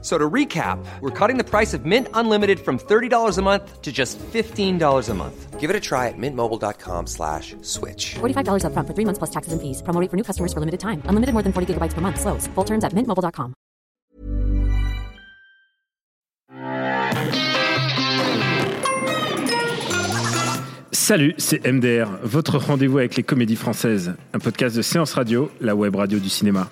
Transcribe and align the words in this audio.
So 0.00 0.16
to 0.16 0.30
recap, 0.30 0.78
we're 1.00 1.10
cutting 1.10 1.38
the 1.38 1.44
price 1.44 1.74
of 1.74 1.84
Mint 1.84 2.06
Unlimited 2.14 2.60
from 2.60 2.78
$30 2.78 3.36
a 3.36 3.42
month 3.42 3.82
to 3.82 3.90
just 3.90 4.16
$15 4.32 5.08
a 5.08 5.14
month. 5.14 5.58
Give 5.58 5.70
it 5.70 5.74
a 5.74 5.80
try 5.80 6.06
at 6.06 6.14
mintmobile.com 6.16 7.08
slash 7.08 7.56
switch. 7.62 8.14
$45 8.20 8.62
upfront 8.62 8.86
for 8.86 8.94
three 8.94 9.04
months 9.04 9.18
plus 9.18 9.30
taxes 9.30 9.52
and 9.52 9.60
fees. 9.60 9.82
Promo 9.82 10.00
rate 10.00 10.08
for 10.08 10.16
new 10.16 10.22
customers 10.22 10.52
for 10.52 10.60
limited 10.60 10.78
time. 10.78 11.02
Unlimited 11.06 11.32
more 11.32 11.42
than 11.42 11.52
40 11.52 11.74
gigabytes 11.74 11.94
per 11.94 12.00
month. 12.00 12.20
Slows. 12.20 12.46
Full 12.54 12.64
terms 12.64 12.84
at 12.84 12.92
mintmobile.com. 12.92 13.54
Salut, 20.92 21.34
c'est 21.38 21.66
MDR, 21.66 22.18
votre 22.22 22.58
rendez-vous 22.58 22.98
avec 22.98 23.16
les 23.16 23.22
comédies 23.22 23.56
françaises, 23.56 24.14
un 24.34 24.38
podcast 24.38 24.76
de 24.76 24.82
séance 24.82 25.14
radio, 25.14 25.50
la 25.58 25.74
web 25.74 25.96
radio 25.96 26.18
du 26.18 26.28
cinéma. 26.28 26.68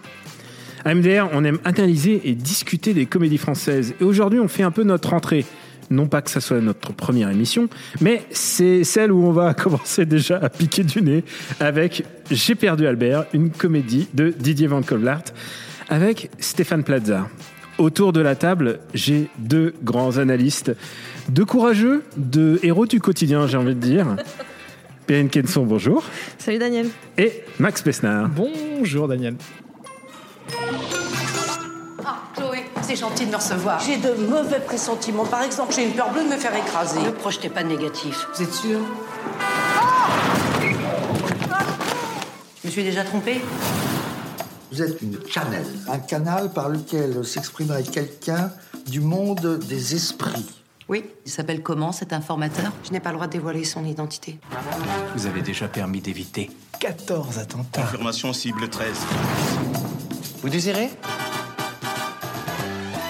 À 0.86 0.94
MDR, 0.94 1.28
on 1.32 1.42
aime 1.42 1.58
analyser 1.64 2.20
et 2.26 2.36
discuter 2.36 2.94
des 2.94 3.06
comédies 3.06 3.38
françaises. 3.38 3.96
Et 4.00 4.04
aujourd'hui, 4.04 4.38
on 4.38 4.46
fait 4.46 4.62
un 4.62 4.70
peu 4.70 4.84
notre 4.84 5.14
entrée. 5.14 5.44
Non 5.90 6.06
pas 6.06 6.22
que 6.22 6.30
ça 6.30 6.40
soit 6.40 6.60
notre 6.60 6.92
première 6.92 7.28
émission, 7.28 7.68
mais 8.00 8.22
c'est 8.30 8.84
celle 8.84 9.10
où 9.10 9.26
on 9.26 9.32
va 9.32 9.52
commencer 9.54 10.06
déjà 10.06 10.36
à 10.36 10.48
piquer 10.48 10.84
du 10.84 11.02
nez 11.02 11.24
avec 11.58 12.04
J'ai 12.30 12.54
perdu 12.54 12.86
Albert, 12.86 13.24
une 13.32 13.50
comédie 13.50 14.06
de 14.14 14.28
Didier 14.28 14.68
Van 14.68 14.80
Kovlart 14.80 15.24
avec 15.88 16.30
Stéphane 16.38 16.84
Plaza. 16.84 17.26
Autour 17.78 18.12
de 18.12 18.20
la 18.20 18.36
table, 18.36 18.78
j'ai 18.94 19.26
deux 19.38 19.74
grands 19.82 20.18
analystes, 20.18 20.70
deux 21.28 21.44
courageux, 21.44 22.04
deux 22.16 22.60
héros 22.62 22.86
du 22.86 23.00
quotidien, 23.00 23.48
j'ai 23.48 23.56
envie 23.56 23.74
de 23.74 23.80
dire. 23.80 24.06
Perrine 25.08 25.30
Kenson, 25.30 25.64
bonjour. 25.64 26.04
Salut 26.38 26.58
Daniel. 26.58 26.86
Et 27.18 27.32
Max 27.58 27.82
Pesnard. 27.82 28.28
Bonjour 28.28 29.08
Daniel. 29.08 29.34
Ah, 32.04 32.22
Chloé, 32.36 32.64
c'est 32.82 32.96
gentil 32.96 33.26
de 33.26 33.30
me 33.30 33.36
recevoir. 33.36 33.80
J'ai 33.80 33.96
de 33.96 34.12
mauvais 34.14 34.60
pressentiments. 34.60 35.24
Par 35.24 35.42
exemple, 35.42 35.74
j'ai 35.74 35.84
une 35.84 35.94
peur 35.94 36.10
bleue 36.12 36.24
de 36.24 36.28
me 36.28 36.36
faire 36.36 36.54
écraser. 36.54 37.00
Ne 37.00 37.10
projetez 37.10 37.48
pas 37.48 37.62
de 37.62 37.68
négatif. 37.68 38.26
Vous 38.34 38.42
êtes 38.42 38.52
sûr? 38.52 38.80
Je 42.62 42.66
me 42.68 42.70
suis 42.72 42.84
déjà 42.84 43.04
trompée 43.04 43.40
Vous 44.72 44.82
êtes 44.82 45.00
une 45.02 45.18
channel, 45.28 45.64
un 45.88 45.98
canal 45.98 46.52
par 46.52 46.68
lequel 46.68 47.24
s'exprimerait 47.24 47.84
quelqu'un 47.84 48.50
du 48.86 49.00
monde 49.00 49.60
des 49.68 49.94
esprits. 49.94 50.46
Oui. 50.88 51.04
Il 51.24 51.32
s'appelle 51.32 51.62
comment 51.62 51.90
cet 51.90 52.12
informateur? 52.12 52.72
Je 52.84 52.92
n'ai 52.92 53.00
pas 53.00 53.10
le 53.10 53.16
droit 53.16 53.26
de 53.26 53.32
dévoiler 53.32 53.64
son 53.64 53.84
identité. 53.84 54.38
Vous 55.16 55.26
avez 55.26 55.42
déjà 55.42 55.66
permis 55.66 56.00
d'éviter 56.00 56.50
14 56.78 57.38
attentats. 57.38 57.82
Confirmation 57.82 58.32
cible 58.32 58.68
13. 58.68 58.94
Vous 60.46 60.52
désirez 60.52 60.90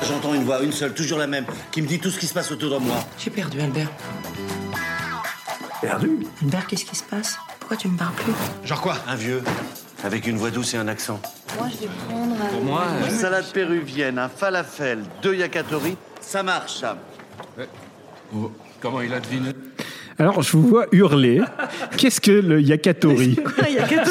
J'entends 0.08 0.32
une 0.32 0.44
voix, 0.44 0.62
une 0.62 0.72
seule, 0.72 0.94
toujours 0.94 1.18
la 1.18 1.26
même, 1.26 1.44
qui 1.70 1.82
me 1.82 1.86
dit 1.86 1.98
tout 1.98 2.08
ce 2.08 2.18
qui 2.18 2.26
se 2.26 2.32
passe 2.32 2.50
autour 2.50 2.70
de 2.70 2.78
moi. 2.78 2.96
J'ai 3.18 3.28
perdu 3.28 3.60
Albert. 3.60 3.90
Perdu 5.82 6.26
Albert, 6.40 6.66
qu'est-ce 6.66 6.86
qui 6.86 6.96
se 6.96 7.02
passe? 7.02 7.36
Pourquoi 7.60 7.76
tu 7.76 7.88
me 7.88 7.98
parles 7.98 8.14
plus? 8.14 8.32
Genre 8.64 8.80
quoi? 8.80 8.96
Un 9.06 9.16
vieux, 9.16 9.42
avec 10.02 10.26
une 10.26 10.38
voix 10.38 10.50
douce 10.50 10.72
et 10.72 10.78
un 10.78 10.88
accent. 10.88 11.20
Moi, 11.58 11.68
je 11.74 11.80
vais 11.86 11.92
prendre. 12.08 12.36
Pour 12.36 12.62
moi, 12.62 12.84
Une 13.04 13.10
salade 13.14 13.52
péruvienne, 13.52 14.18
un 14.18 14.30
falafel, 14.30 15.04
deux 15.20 15.34
yakitori, 15.34 15.98
ça 16.22 16.42
marche, 16.42 16.80
ça. 16.80 16.96
Comment 18.80 19.02
il 19.02 19.12
a 19.12 19.20
deviné? 19.20 19.50
Alors, 20.18 20.42
je 20.42 20.52
vous 20.52 20.66
vois 20.66 20.86
hurler. 20.92 21.42
Qu'est-ce 21.96 22.20
que 22.20 22.30
le 22.30 22.60
Yakatori 22.60 23.36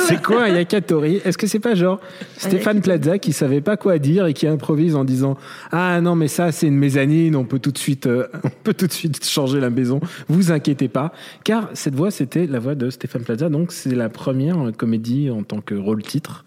C'est 0.08 0.22
quoi 0.22 0.44
un 0.44 0.50
Yakatori 0.50 1.22
Est-ce 1.26 1.38
que 1.38 1.48
c'est 1.48 1.60
pas 1.60 1.74
genre 1.74 2.00
Stéphane 2.38 2.82
Plaza 2.82 3.18
qui 3.18 3.34
savait 3.34 3.62
pas 3.62 3.76
quoi 3.76 3.98
dire 3.98 4.28
et 4.28 4.34
qui 4.34 4.46
improvise 4.46 4.96
en 4.96 5.04
disant 5.04 5.36
Ah 5.72 6.00
non, 6.02 6.16
mais 6.16 6.28
ça, 6.28 6.52
c'est 6.52 6.68
une 6.68 6.78
mezzanine, 6.78 7.36
on 7.36 7.46
peut 7.46 7.60
tout 7.60 7.72
de 7.72 7.78
suite, 7.78 8.06
euh, 8.06 8.28
on 8.44 8.50
peut 8.50 8.74
tout 8.74 8.88
de 8.88 8.92
suite 8.92 9.26
changer 9.26 9.60
la 9.60 9.70
maison, 9.70 10.00
vous 10.28 10.52
inquiétez 10.52 10.88
pas. 10.88 11.12
Car 11.44 11.70
cette 11.74 11.96
voix, 11.96 12.12
c'était 12.12 12.46
la 12.46 12.60
voix 12.60 12.76
de 12.76 12.90
Stéphane 12.90 13.24
Plaza, 13.24 13.50
donc 13.50 13.72
c'est 13.72 13.96
la 13.96 14.10
première 14.10 14.72
comédie 14.78 15.30
en 15.32 15.44
tant 15.44 15.62
que 15.62 15.74
rôle-titre. 15.74 16.46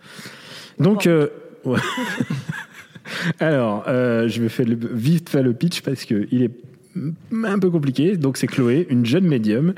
Donc, 0.78 1.06
euh, 1.06 1.28
ouais. 1.64 1.80
Alors, 3.40 3.84
euh, 3.88 4.28
je 4.28 4.42
vais 4.42 4.48
faire 4.48 4.66
le, 4.66 4.78
vite 4.92 5.28
faire 5.30 5.42
le 5.42 5.54
pitch 5.54 5.80
parce 5.80 6.04
qu'il 6.04 6.42
est 6.42 6.50
un 7.32 7.58
peu 7.58 7.70
compliqué. 7.70 8.16
Donc, 8.16 8.36
c'est 8.36 8.46
Chloé, 8.46 8.86
une 8.90 9.06
jeune 9.06 9.26
médium, 9.26 9.74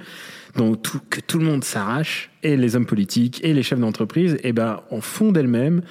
dont 0.57 0.75
tout, 0.75 1.01
que 1.11 1.21
tout 1.21 1.39
le 1.39 1.45
monde 1.45 1.65
s'arrache, 1.65 2.31
et 2.43 2.57
les 2.57 2.77
hommes 2.77 2.87
politiques 2.87 3.41
et 3.45 3.53
les 3.53 3.63
chefs 3.63 3.79
d'entreprise, 3.79 4.37
et 4.43 4.53
ben, 4.53 4.81
en 4.91 5.01
fond 5.01 5.33
d'elle-même. 5.33 5.83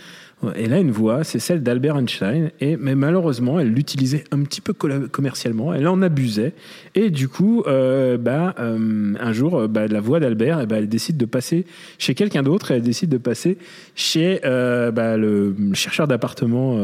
Elle 0.55 0.71
a 0.71 0.79
une 0.79 0.91
voix, 0.91 1.25
c'est 1.25 1.39
celle 1.39 1.63
d'Albert 1.63 1.97
Einstein, 1.97 2.51
et, 2.61 2.77
mais 2.77 2.95
malheureusement, 2.95 3.59
elle 3.59 3.73
l'utilisait 3.73 4.23
un 4.31 4.41
petit 4.43 4.61
peu 4.61 4.71
commercialement, 4.71 5.73
elle 5.73 5.85
en 5.85 6.01
abusait, 6.01 6.53
et 6.95 7.09
du 7.09 7.27
coup, 7.27 7.63
euh, 7.67 8.17
bah, 8.17 8.55
euh, 8.57 9.15
un 9.19 9.33
jour, 9.33 9.67
bah, 9.67 9.87
la 9.87 9.99
voix 9.99 10.21
d'Albert, 10.21 10.61
eh 10.61 10.65
ben, 10.65 10.77
elle 10.77 10.87
décide 10.87 11.17
de 11.17 11.25
passer 11.25 11.65
chez 11.97 12.15
quelqu'un 12.15 12.41
d'autre, 12.41 12.71
elle 12.71 12.83
décide 12.83 13.09
de 13.09 13.17
passer 13.17 13.57
chez 13.95 14.39
euh, 14.45 14.91
bah, 14.91 15.17
le 15.17 15.53
chercheur 15.73 16.07
d'appartement 16.07 16.79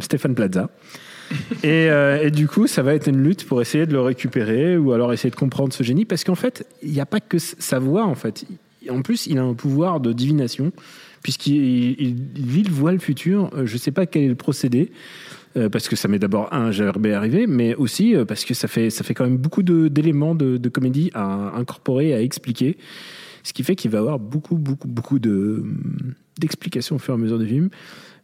Stéphane 0.00 0.34
Plaza. 0.34 0.68
Et, 1.62 1.88
euh, 1.90 2.22
et 2.22 2.30
du 2.30 2.46
coup, 2.48 2.66
ça 2.66 2.82
va 2.82 2.94
être 2.94 3.08
une 3.08 3.22
lutte 3.22 3.44
pour 3.46 3.60
essayer 3.60 3.86
de 3.86 3.92
le 3.92 4.00
récupérer 4.00 4.76
ou 4.76 4.92
alors 4.92 5.12
essayer 5.12 5.30
de 5.30 5.36
comprendre 5.36 5.72
ce 5.72 5.82
génie. 5.82 6.04
Parce 6.04 6.24
qu'en 6.24 6.34
fait, 6.34 6.66
il 6.82 6.90
n'y 6.92 7.00
a 7.00 7.06
pas 7.06 7.20
que 7.20 7.38
sa 7.38 7.78
voix, 7.78 8.04
en 8.04 8.14
fait. 8.14 8.44
En 8.90 9.02
plus, 9.02 9.26
il 9.26 9.38
a 9.38 9.42
un 9.42 9.54
pouvoir 9.54 10.00
de 10.00 10.12
divination, 10.12 10.72
puisqu'il 11.22 11.54
il, 12.00 12.16
il- 12.36 12.70
voit 12.70 12.92
le 12.92 12.98
futur. 12.98 13.50
Euh, 13.56 13.66
Je 13.66 13.74
ne 13.74 13.78
sais 13.78 13.92
pas 13.92 14.06
quel 14.06 14.22
est 14.24 14.28
le 14.28 14.34
procédé. 14.34 14.90
euh, 15.56 15.68
parce 15.68 15.88
que 15.88 15.94
ça 15.96 16.08
met 16.08 16.18
d'abord 16.18 16.52
un 16.52 16.72
jamais 16.72 17.12
arrivé, 17.12 17.46
mais 17.46 17.74
aussi 17.76 18.14
parce 18.26 18.44
que 18.44 18.54
ça 18.54 18.66
fait, 18.68 18.90
ça 18.90 19.04
fait 19.04 19.14
quand 19.14 19.24
même 19.24 19.36
beaucoup 19.36 19.62
d'éléments 19.62 20.34
de, 20.34 20.68
comédie 20.68 21.10
à 21.14 21.56
incorporer, 21.56 22.12
à 22.12 22.20
expliquer. 22.20 22.76
Ce 23.44 23.52
qui 23.52 23.62
fait 23.62 23.76
qu'il 23.76 23.90
va 23.90 23.98
avoir 23.98 24.18
beaucoup, 24.18 24.56
beaucoup, 24.56 24.88
beaucoup 24.88 25.18
de, 25.20 25.62
d'explications 26.40 26.96
au 26.96 26.98
fur 26.98 27.14
et 27.14 27.16
à 27.16 27.20
mesure 27.20 27.38
du 27.38 27.46
film. 27.46 27.68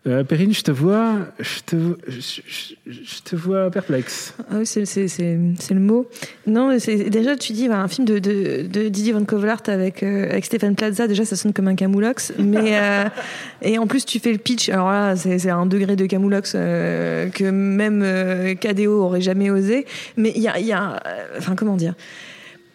Euh, 0.07 0.25
Perrine, 0.25 0.55
je 0.55 0.63
te 0.63 0.71
vois, 0.71 1.17
je 1.39 1.61
te, 1.67 1.77
je, 2.09 2.41
je- 2.47 2.75
je 2.91 3.23
te 3.23 3.37
vois 3.37 3.71
perplexe. 3.71 4.33
Ah 4.51 4.57
oui, 4.59 4.67
c'est, 4.67 4.87
le 5.29 5.79
mot. 5.79 6.09
Non, 6.47 6.75
c'est, 6.79 7.11
déjà, 7.11 7.37
tu 7.37 7.53
dis 7.53 7.69
bah, 7.69 7.81
un 7.81 7.89
film 7.89 8.07
de, 8.07 8.19
de, 8.19 8.63
de 8.67 8.89
Didier 8.89 9.13
Van 9.13 9.25
Kovlart 9.25 9.61
avec, 9.67 10.03
euh, 10.03 10.31
avec 10.31 10.47
Stéphane 10.47 10.75
Plaza, 10.75 11.07
déjà, 11.07 11.27
ça 11.27 11.37
sonne 11.37 11.53
comme 11.53 11.69
un 11.69 11.75
camoulox. 11.75 12.33
Mais, 12.39 12.79
euh, 12.81 13.05
et 13.61 13.77
en 13.79 13.87
plus, 13.87 14.07
tu 14.07 14.21
fais 14.21 14.33
le 14.33 14.39
pitch. 14.39 14.71
Alors 14.71 14.91
là, 14.91 15.17
c'est, 15.17 15.51
un 15.51 15.67
degré 15.67 15.97
de 15.97 16.07
camoulox 16.07 16.55
euh, 16.55 17.29
que 17.29 17.45
même 17.45 18.01
euh, 18.03 18.55
KDO 18.55 19.03
aurait 19.03 19.21
jamais 19.21 19.51
osé. 19.51 19.85
Mais 20.17 20.33
il 20.35 20.41
y 20.41 20.49
a. 20.49 20.59
y 20.59 20.73
a 20.73 20.95
euh, 21.07 21.25
enfin, 21.39 21.55
comment 21.55 21.77
dire? 21.77 21.95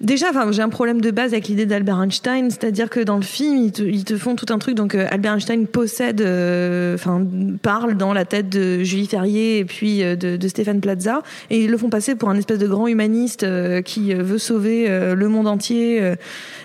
Déjà, 0.02 0.30
enfin, 0.30 0.52
j'ai 0.52 0.62
un 0.62 0.70
problème 0.70 1.00
de 1.00 1.10
base 1.10 1.32
avec 1.32 1.48
l'idée 1.48 1.66
d'Albert 1.66 2.02
Einstein, 2.02 2.50
c'est-à-dire 2.50 2.90
que 2.90 3.00
dans 3.00 3.16
le 3.16 3.22
film, 3.22 3.72
ils 3.80 4.04
te, 4.04 4.18
font 4.18 4.36
tout 4.36 4.54
un 4.54 4.60
truc. 4.60 4.76
Donc, 4.76 4.94
euh, 4.94 5.08
Albert 5.10 5.36
Einstein 5.36 5.68
possède, 5.68 6.20
euh, 6.20 6.96
enfin, 6.96 7.26
parle 7.62 7.96
dans 7.96 8.12
la 8.12 8.26
tête 8.26 8.50
de 8.50 8.84
Julie 8.84 9.08
Ferrier 9.08 9.60
et 9.60 9.66
puis 9.66 10.04
euh, 10.04 10.18
de, 10.18 10.48
Stéphane 10.50 10.82
Plaza, 10.82 11.24
et 11.50 11.64
ils 11.64 11.72
le 11.72 11.78
font 11.78 11.90
passer 11.90 12.16
pour 12.16 12.30
un 12.30 12.36
espèce 12.36 12.60
de 12.60 12.68
grand 12.68 12.88
humaniste 12.88 13.46
qui 13.84 14.14
veut 14.14 14.38
sauver 14.38 14.88
le 14.88 15.28
monde 15.28 15.48
entier, 15.48 16.14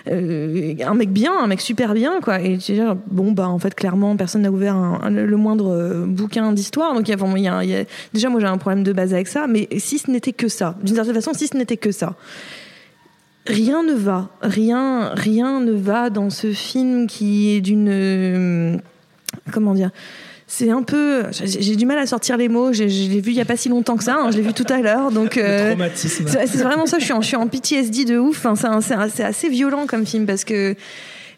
un 0.07 0.93
mec 0.93 1.11
bien, 1.11 1.31
un 1.41 1.47
mec 1.47 1.61
super 1.61 1.93
bien, 1.93 2.19
quoi. 2.21 2.41
Et 2.41 2.57
tu 2.57 2.73
dis, 2.73 2.81
bon, 3.07 3.31
bah, 3.31 3.47
en 3.47 3.59
fait, 3.59 3.73
clairement, 3.73 4.15
personne 4.17 4.41
n'a 4.41 4.51
ouvert 4.51 4.99
le 5.09 5.37
moindre 5.37 6.05
bouquin 6.05 6.51
d'histoire, 6.51 6.93
donc 6.93 7.07
y 7.07 7.11
il 7.11 7.39
y 7.39 7.43
y 7.43 7.75
a- 7.75 7.85
déjà, 8.13 8.29
moi, 8.29 8.39
j'ai 8.39 8.47
un 8.47 8.57
problème 8.57 8.83
de 8.83 8.93
base 8.93 9.13
avec 9.13 9.27
ça, 9.27 9.47
mais 9.47 9.67
si 9.77 9.97
ce 9.99 10.11
n'était 10.11 10.33
que 10.33 10.47
ça, 10.47 10.75
d'une 10.83 10.95
certaine 10.95 11.15
façon, 11.15 11.33
si 11.33 11.47
ce 11.47 11.57
n'était 11.57 11.77
que 11.77 11.91
ça 11.91 12.15
rien 13.47 13.83
ne 13.83 13.93
va, 13.93 14.29
rien, 14.41 15.11
rien 15.15 15.59
ne 15.59 15.71
va 15.71 16.09
dans 16.09 16.29
ce 16.29 16.51
film 16.53 17.07
qui 17.07 17.55
est 17.55 17.61
d'une, 17.61 17.89
euh, 17.89 18.77
comment 19.51 19.73
dire. 19.73 19.89
C'est 20.47 20.69
un 20.69 20.83
peu, 20.83 21.23
j'ai 21.31 21.77
du 21.77 21.85
mal 21.85 21.97
à 21.97 22.05
sortir 22.05 22.35
les 22.35 22.49
mots. 22.49 22.73
Je 22.73 22.83
l'ai 22.83 23.21
vu 23.21 23.31
il 23.31 23.37
y 23.37 23.39
a 23.41 23.45
pas 23.45 23.55
si 23.55 23.69
longtemps 23.69 23.95
que 23.95 24.03
ça. 24.03 24.15
hein, 24.21 24.31
je 24.31 24.35
l'ai 24.37 24.43
vu 24.43 24.51
tout 24.53 24.65
à 24.69 24.81
l'heure, 24.81 25.09
donc 25.09 25.37
euh, 25.37 25.69
c'est 26.45 26.57
vraiment 26.61 26.85
ça. 26.85 26.99
Je 26.99 27.05
suis 27.05 27.13
en, 27.13 27.21
je 27.21 27.27
suis 27.27 27.37
en 27.37 27.47
PTSD 27.47 28.03
de 28.03 28.17
ouf. 28.17 28.45
Un- 28.45 28.55
c'est 28.81 29.23
assez 29.23 29.47
violent 29.47 29.85
comme 29.87 30.05
film 30.05 30.25
parce 30.25 30.43
que 30.43 30.75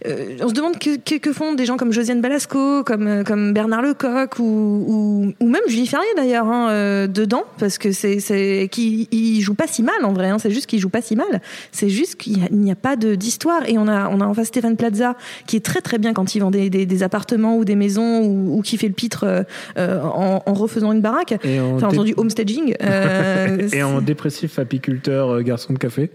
euh, 0.07 0.37
on 0.41 0.47
se 0.49 0.53
demande 0.53 0.77
que, 0.79 0.97
que, 0.97 1.15
que 1.17 1.33
font 1.33 1.53
des 1.53 1.65
gens 1.65 1.77
comme 1.77 1.91
Josiane 1.93 2.21
Balasco, 2.21 2.83
comme, 2.83 3.07
euh, 3.07 3.23
comme 3.23 3.53
Bernard 3.53 3.81
Lecoq 3.81 4.39
ou, 4.39 4.43
ou, 4.43 5.33
ou 5.39 5.47
même 5.49 5.61
Julie 5.67 5.87
Ferrier 5.87 6.07
d'ailleurs 6.15 6.47
hein, 6.47 6.69
euh, 6.71 7.07
dedans, 7.07 7.43
parce 7.59 7.77
que 7.77 7.91
c'est 7.91 8.19
c'est 8.19 8.67
qui 8.71 9.07
il 9.11 9.41
joue 9.41 9.53
pas 9.53 9.67
si 9.67 9.83
mal 9.83 10.03
en 10.03 10.13
vrai. 10.13 10.29
Hein, 10.29 10.37
c'est 10.39 10.51
juste 10.51 10.67
qu'il 10.67 10.79
joue 10.79 10.89
pas 10.89 11.01
si 11.01 11.15
mal. 11.15 11.41
C'est 11.71 11.89
juste 11.89 12.15
qu'il 12.15 12.39
y 12.39 12.45
a- 12.45 12.49
n'y 12.51 12.71
a, 12.71 12.75
pas 12.75 12.95
de 12.95 13.15
d'histoire 13.15 13.61
et 13.67 13.77
on 13.77 13.87
a 13.87 14.09
on 14.09 14.19
a 14.21 14.25
en 14.25 14.33
face 14.33 14.47
Stéphane 14.47 14.77
Plaza 14.77 15.15
qui 15.47 15.55
est 15.55 15.65
très 15.65 15.81
très 15.81 15.97
bien 15.97 16.13
quand 16.13 16.35
il 16.35 16.39
vend 16.39 16.51
des, 16.51 16.69
des, 16.69 16.85
des 16.85 17.03
appartements 17.03 17.55
ou 17.57 17.65
des 17.65 17.75
maisons 17.75 18.21
ou, 18.23 18.57
ou 18.57 18.61
qui 18.61 18.77
fait 18.77 18.87
le 18.87 18.93
pitre 18.93 19.23
euh, 19.25 19.43
euh, 19.77 20.01
en, 20.01 20.41
en 20.45 20.53
refaisant 20.53 20.91
une 20.91 21.01
baraque. 21.01 21.35
Et 21.43 21.59
en 21.59 21.75
Enfin, 21.75 21.87
en 21.87 21.89
dé- 21.89 21.95
faisant 21.95 22.03
du 22.03 22.13
homestaging. 22.17 22.75
Euh, 22.83 23.67
Et 23.73 23.83
en 23.83 24.01
dépressif 24.01 24.59
apiculteur, 24.59 25.41
garçon 25.43 25.73
de 25.73 25.77
café. 25.79 26.11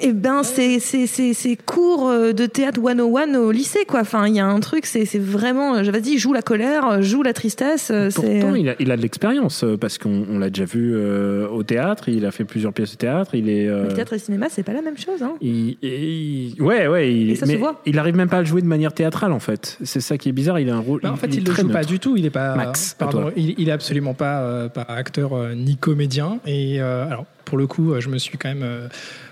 Eh 0.00 0.12
ben, 0.12 0.42
c'est 0.42 0.78
c'est 0.80 1.06
c'est 1.06 1.34
c'est 1.34 1.56
cours 1.56 2.08
euh, 2.08 2.32
de 2.32 2.46
théâtre 2.46 2.80
101 2.82 3.34
au 3.34 3.50
lycée, 3.50 3.84
quoi. 3.86 4.00
Enfin, 4.00 4.26
il 4.28 4.34
y 4.34 4.40
a 4.40 4.46
un 4.46 4.60
truc, 4.60 4.86
c'est 4.86 5.04
c'est 5.04 5.18
vraiment, 5.18 5.76
euh, 5.76 5.82
vas-y, 5.82 6.18
joue 6.18 6.32
la 6.32 6.42
colère, 6.42 7.02
joue 7.02 7.22
la 7.22 7.32
tristesse. 7.32 7.90
euh, 7.90 8.10
C'est 8.10 8.40
Pourtant, 8.40 8.54
il 8.54 8.68
a, 8.68 8.74
il 8.78 8.90
a 8.92 8.96
de 8.96 9.02
l'expérience 9.02 9.64
euh, 9.64 9.76
parce 9.76 9.98
qu'on 9.98 10.24
on 10.30 10.38
l'a 10.38 10.50
déjà 10.50 10.64
vu 10.64 10.92
euh, 10.94 11.48
au 11.48 11.62
théâtre. 11.62 12.08
Il 12.08 12.24
a 12.26 12.30
fait 12.30 12.44
plusieurs 12.44 12.72
pièces 12.72 12.92
de 12.92 12.96
théâtre. 12.96 13.34
Il 13.34 13.48
est. 13.48 13.68
euh, 13.68 13.88
le 13.88 13.94
théâtre 13.94 14.12
et 14.12 14.16
le 14.16 14.22
cinéma, 14.22 14.46
c'est 14.50 14.62
pas 14.62 14.72
la 14.72 14.82
même 14.82 14.98
chose. 14.98 15.22
Hein. 15.22 15.32
il- 15.40 15.76
il- 15.82 16.54
ouais, 16.62 16.86
ouais. 16.86 17.12
Il, 17.12 17.30
Et 17.30 17.34
ça 17.34 17.46
se 17.46 17.50
mais 17.52 17.56
voit. 17.58 17.80
il 17.86 17.98
arrive 17.98 18.16
même 18.16 18.28
pas 18.28 18.38
à 18.38 18.40
le 18.40 18.46
jouer 18.46 18.62
de 18.62 18.66
manière 18.66 18.92
théâtrale 18.92 19.32
en 19.32 19.40
fait. 19.40 19.78
C'est 19.84 20.00
ça 20.00 20.18
qui 20.18 20.28
est 20.28 20.32
bizarre. 20.32 20.58
Il 20.58 20.70
a 20.70 20.74
un 20.76 20.80
rôle. 20.80 21.00
Bah, 21.02 21.12
en 21.12 21.16
fait, 21.16 21.28
il 21.34 21.44
le 21.44 21.50
très 21.52 21.62
joue 21.62 21.68
pas 21.70 21.84
du 21.84 21.98
tout. 21.98 22.16
Il 22.16 22.26
est 22.26 22.30
pas. 22.30 22.54
Max, 22.54 22.94
pardon, 22.98 23.30
il, 23.36 23.54
il 23.58 23.68
est 23.68 23.72
absolument 23.72 24.14
pas, 24.14 24.40
euh, 24.42 24.68
pas 24.68 24.82
acteur 24.82 25.32
euh, 25.34 25.54
ni 25.54 25.76
comédien. 25.76 26.38
Et 26.46 26.80
euh, 26.80 27.06
alors, 27.06 27.26
pour 27.44 27.58
le 27.58 27.66
coup, 27.66 27.92
euh, 27.92 28.00
je 28.00 28.08
me 28.08 28.18
suis 28.18 28.36
quand 28.38 28.48
même 28.48 28.62
euh, 28.62 28.88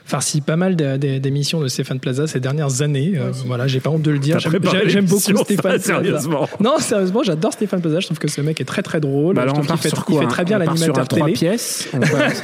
farci 0.07 0.41
pas 0.41 0.57
mal 0.57 0.77
d'émissions 0.77 1.61
de 1.61 1.69
Stéphane 1.69 1.99
Plaza 2.01 2.27
ces 2.27 2.41
dernières 2.41 2.81
années. 2.81 3.15
Euh, 3.17 3.33
voilà, 3.45 3.67
j'ai 3.67 3.81
pas 3.81 3.91
honte 3.91 4.03
de 4.03 4.11
le 4.13 4.19
dire. 4.19 4.39
J'aime 4.39 5.05
beaucoup 5.05 5.21
Stéphane 5.21 5.47
ça, 5.47 5.63
Plaza. 5.69 5.85
sérieusement. 5.85 6.49
Non, 6.61 6.79
sérieusement, 6.79 7.23
j'adore 7.25 7.53
Stéphane 7.53 7.81
Plaza. 7.81 8.01
Je 8.01 8.07
trouve 8.07 8.19
que 8.19 8.29
ce 8.29 8.41
mec 8.41 8.61
est 8.61 8.65
très 8.65 8.83
très 8.83 9.01
drôle. 9.01 9.35
Bah 9.35 9.43
je 9.43 9.51
alors, 9.51 9.55
on 9.55 9.59
trouve 9.59 9.67
part 9.69 9.77
qu'il 9.81 9.91
fait, 9.91 9.97
sur 9.97 10.05
il 10.09 10.13
quoi 10.13 10.23
fait 10.23 10.29
très 10.29 10.45
bien 10.45 10.59
l'animateur 10.59 11.09
trois 11.09 11.27
télé. 11.27 11.33
pièces. 11.33 11.89
On 11.95 11.99
passe- 11.99 12.43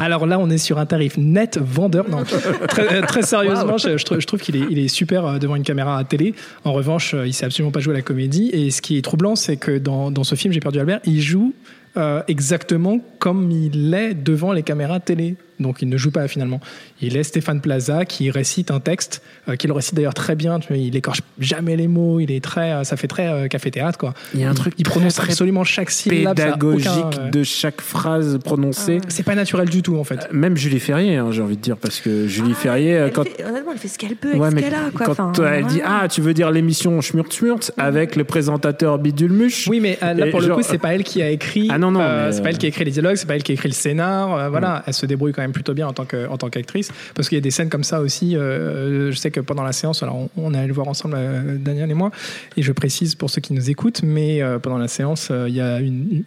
Alors 0.00 0.26
là, 0.26 0.38
on 0.38 0.48
est 0.50 0.58
sur 0.58 0.78
un 0.78 0.86
tarif 0.86 1.16
net 1.18 1.58
vendeur. 1.60 2.08
Non, 2.08 2.22
très, 2.68 2.94
euh, 2.94 3.02
très 3.02 3.22
sérieusement, 3.22 3.76
je, 3.76 3.96
je 3.98 4.04
trouve, 4.04 4.20
je 4.20 4.26
trouve 4.26 4.40
qu'il 4.40 4.56
est, 4.56 4.64
il 4.70 4.78
est 4.78 4.88
super 4.88 5.26
euh, 5.26 5.38
devant 5.38 5.56
une 5.56 5.62
caméra 5.64 5.98
à 5.98 6.04
télé. 6.04 6.34
En 6.64 6.72
revanche, 6.72 7.14
il 7.26 7.32
sait 7.34 7.44
absolument 7.46 7.72
pas 7.72 7.80
jouer 7.80 7.94
à 7.94 7.96
la 7.96 8.02
comédie. 8.02 8.50
Et 8.52 8.70
ce 8.70 8.80
qui 8.80 8.96
est 8.98 9.02
troublant, 9.02 9.34
c'est 9.36 9.56
que 9.56 9.78
dans, 9.78 10.10
dans 10.10 10.24
ce 10.24 10.34
film, 10.36 10.52
J'ai 10.54 10.60
perdu 10.60 10.78
Albert, 10.78 11.00
il 11.04 11.20
joue 11.20 11.52
euh, 11.96 12.22
exactement 12.28 13.00
comme 13.18 13.50
il 13.50 13.94
est 13.94 14.14
devant 14.14 14.52
les 14.52 14.62
caméras 14.62 15.00
télé. 15.00 15.36
Donc 15.60 15.82
il 15.82 15.88
ne 15.88 15.96
joue 15.96 16.10
pas 16.10 16.26
finalement. 16.28 16.60
Il 17.00 17.16
est 17.16 17.22
Stéphane 17.22 17.60
Plaza 17.60 18.04
qui 18.04 18.30
récite 18.30 18.70
un 18.70 18.80
texte, 18.80 19.22
euh, 19.48 19.56
qu'il 19.56 19.70
récite 19.72 19.94
d'ailleurs 19.94 20.14
très 20.14 20.34
bien. 20.34 20.58
Tu 20.58 20.68
vois, 20.68 20.76
il 20.76 20.94
écorche 20.96 21.20
jamais 21.38 21.76
les 21.76 21.86
mots. 21.88 22.18
Il 22.20 22.30
est 22.32 22.42
très, 22.42 22.72
euh, 22.72 22.84
ça 22.84 22.96
fait 22.96 23.06
très 23.08 23.28
euh, 23.28 23.46
café 23.48 23.70
théâtre 23.70 23.98
quoi. 23.98 24.14
Il 24.34 24.40
y 24.40 24.44
a 24.44 24.50
un 24.50 24.54
truc 24.54 24.74
Il 24.78 24.84
très, 24.84 24.90
prononce 24.94 25.14
très 25.14 25.28
absolument 25.30 25.64
chaque 25.64 25.90
syllabe. 25.90 26.36
pédagogique 26.36 26.90
aucun, 27.06 27.20
euh, 27.20 27.30
de 27.30 27.42
chaque 27.42 27.80
phrase 27.80 28.38
prononcée. 28.44 28.98
C'est 29.08 29.22
pas 29.22 29.34
naturel 29.34 29.68
du 29.68 29.82
tout 29.82 29.96
en 29.96 30.04
fait. 30.04 30.28
Même 30.32 30.56
Julie 30.56 30.80
Ferrier, 30.80 31.16
hein, 31.16 31.28
j'ai 31.30 31.42
envie 31.42 31.56
de 31.56 31.62
dire, 31.62 31.76
parce 31.76 32.00
que 32.00 32.26
Julie 32.26 32.54
Ferrier, 32.54 32.90
Elle 32.90 33.12
quand, 33.12 33.24
fait- 33.24 33.44
honnêtement, 33.44 33.72
elle 33.72 33.78
fait 33.78 33.88
ce 33.88 33.98
qu'elle 33.98 34.16
peut 34.16 34.28
avec 34.30 34.40
Ouais, 34.40 34.50
ce 34.50 34.54
mais 34.54 34.62
qu'elle 34.62 34.74
a, 34.74 34.90
quoi. 34.94 35.06
quand 35.06 35.12
Enfin, 35.12 35.32
euh, 35.38 35.52
elle 35.58 35.66
dit 35.66 35.80
ah 35.84 36.06
tu 36.10 36.20
veux 36.20 36.34
dire 36.34 36.50
l'émission 36.50 37.00
Schmurt 37.00 37.32
Schmurt 37.32 37.70
avec 37.76 38.16
le 38.16 38.24
présentateur 38.24 38.98
Bidulmuche 38.98 39.68
Oui, 39.68 39.80
mais 39.80 39.98
euh, 40.02 40.14
là, 40.14 40.26
pour 40.28 40.40
le 40.40 40.48
genre- 40.48 40.56
coup, 40.56 40.62
c'est 40.66 40.78
pas 40.78 40.94
elle 40.94 41.04
qui 41.04 41.22
a 41.22 41.30
écrit. 41.30 41.68
Ah 41.70 41.78
non, 41.78 41.90
non, 41.90 42.00
euh, 42.00 42.26
mais, 42.26 42.32
c'est 42.32 42.42
pas 42.42 42.50
elle 42.50 42.58
qui 42.58 42.66
a 42.66 42.68
écrit 42.70 42.84
les 42.84 42.90
dialogues, 42.90 43.16
c'est 43.16 43.26
pas 43.26 43.36
elle 43.36 43.42
qui 43.42 43.52
a 43.52 43.54
écrit 43.54 43.68
le 43.68 43.74
scénar. 43.74 44.34
euh, 44.34 44.48
voilà, 44.48 44.82
elle 44.86 44.94
se 44.94 45.06
débrouille 45.06 45.32
quand 45.32 45.42
plutôt 45.52 45.74
bien 45.74 45.88
en 45.88 45.92
tant 45.92 46.04
que 46.04 46.26
tant 46.36 46.50
qu'actrice, 46.50 46.90
parce 47.14 47.28
qu'il 47.28 47.36
y 47.36 47.40
a 47.40 47.42
des 47.42 47.50
scènes 47.50 47.68
comme 47.68 47.84
ça 47.84 48.00
aussi. 48.00 48.36
euh, 48.36 49.10
je 49.10 49.16
sais 49.16 49.30
que 49.30 49.40
pendant 49.40 49.62
la 49.62 49.72
séance, 49.72 50.02
alors 50.02 50.16
on, 50.16 50.30
on 50.36 50.54
est 50.54 50.58
allé 50.58 50.68
le 50.68 50.74
voir 50.74 50.88
ensemble, 50.88 51.14
euh, 51.16 51.56
Daniel 51.58 51.90
et 51.90 51.94
moi, 51.94 52.10
et 52.56 52.62
je 52.62 52.72
précise 52.72 53.14
pour 53.14 53.30
ceux 53.30 53.40
qui 53.40 53.52
nous 53.52 53.70
écoutent, 53.70 54.02
mais 54.02 54.42
euh, 54.42 54.58
pendant 54.58 54.78
la 54.78 54.88
séance, 54.88 55.30
il 55.30 55.54
y 55.54 55.60
a 55.60 55.80
une, 55.80 56.24